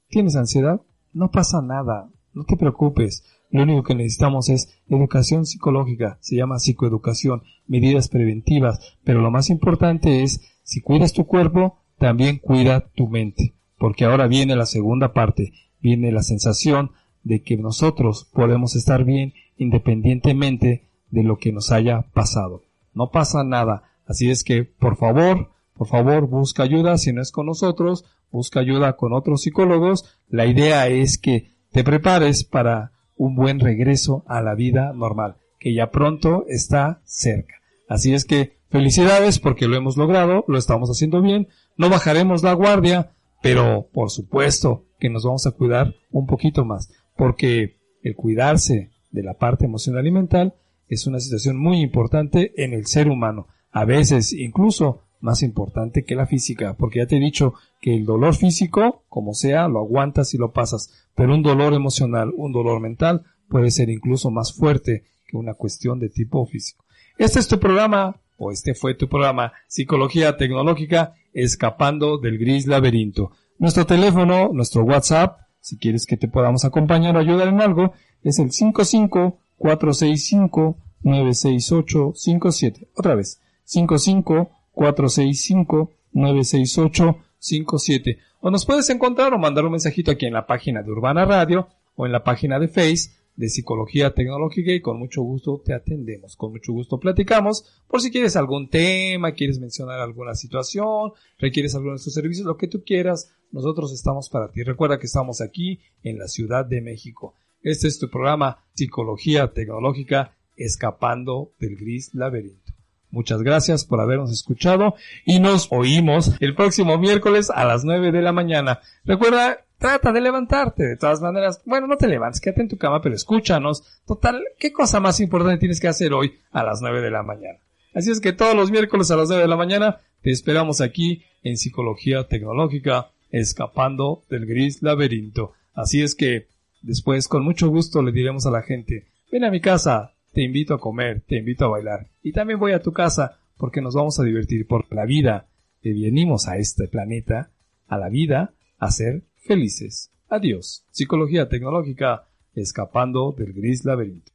[0.10, 0.82] ¿Tienes ansiedad?
[1.12, 2.10] No pasa nada.
[2.34, 3.24] No te preocupes.
[3.50, 6.18] Lo único que necesitamos es educación psicológica.
[6.22, 8.98] Se llama psicoeducación, medidas preventivas.
[9.04, 13.54] Pero lo más importante es, si cuidas tu cuerpo, también cuida tu mente.
[13.78, 15.54] Porque ahora viene la segunda parte.
[15.82, 16.92] Viene la sensación
[17.24, 22.64] de que nosotros podemos estar bien independientemente de lo que nos haya pasado.
[22.94, 23.84] No pasa nada.
[24.06, 26.98] Así es que, por favor, por favor, busca ayuda.
[26.98, 30.20] Si no es con nosotros, busca ayuda con otros psicólogos.
[30.28, 35.74] La idea es que te prepares para un buen regreso a la vida normal, que
[35.74, 37.56] ya pronto está cerca.
[37.88, 41.48] Así es que felicidades porque lo hemos logrado, lo estamos haciendo bien,
[41.78, 46.92] no bajaremos la guardia, pero por supuesto que nos vamos a cuidar un poquito más,
[47.16, 50.56] porque el cuidarse de la parte emocional y mental
[50.90, 56.16] es una situación muy importante en el ser humano, a veces incluso más importante que
[56.16, 60.34] la física, porque ya te he dicho que el dolor físico, como sea, lo aguantas
[60.34, 65.06] y lo pasas, pero un dolor emocional, un dolor mental, puede ser incluso más fuerte
[65.26, 66.84] que una cuestión de tipo físico.
[67.18, 73.32] Este es tu programa, o este fue tu programa, Psicología Tecnológica, Escapando del Gris Laberinto.
[73.60, 78.38] Nuestro teléfono, nuestro WhatsApp, si quieres que te podamos acompañar o ayudar en algo, es
[78.38, 82.90] el 55 465 96857.
[82.98, 88.20] Otra vez, 55 465 96857.
[88.42, 91.70] O nos puedes encontrar o mandar un mensajito aquí en la página de Urbana Radio
[91.96, 96.36] o en la página de Face de Psicología Tecnológica y con mucho gusto te atendemos,
[96.36, 101.92] con mucho gusto platicamos por si quieres algún tema, quieres mencionar alguna situación, requieres alguno
[101.92, 104.64] de nuestros servicios, lo que tú quieras, nosotros estamos para ti.
[104.64, 107.36] Recuerda que estamos aquí en la Ciudad de México.
[107.62, 112.74] Este es tu programa Psicología Tecnológica Escapando del Gris Laberinto.
[113.14, 118.24] Muchas gracias por habernos escuchado y nos oímos el próximo miércoles a las 9 de
[118.24, 118.80] la mañana.
[119.06, 120.84] Recuerda, trata de levantarte.
[120.84, 123.84] De todas maneras, bueno, no te levantes, quédate en tu cama, pero escúchanos.
[124.08, 127.60] Total, ¿qué cosa más importante tienes que hacer hoy a las 9 de la mañana?
[127.94, 131.24] Así es que todos los miércoles a las 9 de la mañana te esperamos aquí
[131.44, 135.52] en Psicología Tecnológica, escapando del gris laberinto.
[135.74, 136.48] Así es que
[136.84, 140.74] Después, con mucho gusto, le diremos a la gente, ven a mi casa, te invito
[140.74, 142.08] a comer, te invito a bailar.
[142.22, 145.48] Y también voy a tu casa porque nos vamos a divertir por la vida
[145.82, 147.52] que venimos a este planeta,
[147.88, 150.10] a la vida, a ser felices.
[150.30, 150.84] Adiós.
[150.92, 154.32] Psicología tecnológica, escapando del gris laberinto.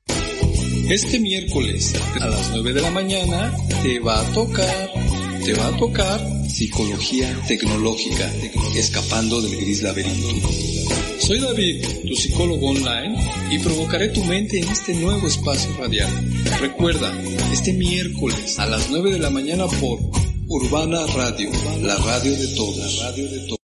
[0.88, 3.52] Este miércoles a las 9 de la mañana
[3.82, 4.90] te va a tocar,
[5.44, 8.30] te va a tocar Psicología Tecnológica,
[8.74, 10.28] escapando del gris laberinto.
[11.18, 13.16] Soy David, tu psicólogo online,
[13.50, 16.10] y provocaré tu mente en este nuevo espacio radial.
[16.58, 17.12] Recuerda,
[17.52, 19.98] este miércoles a las 9 de la mañana por
[20.48, 21.50] Urbana Radio,
[21.82, 23.02] la radio de todos.
[23.02, 23.57] Radio de.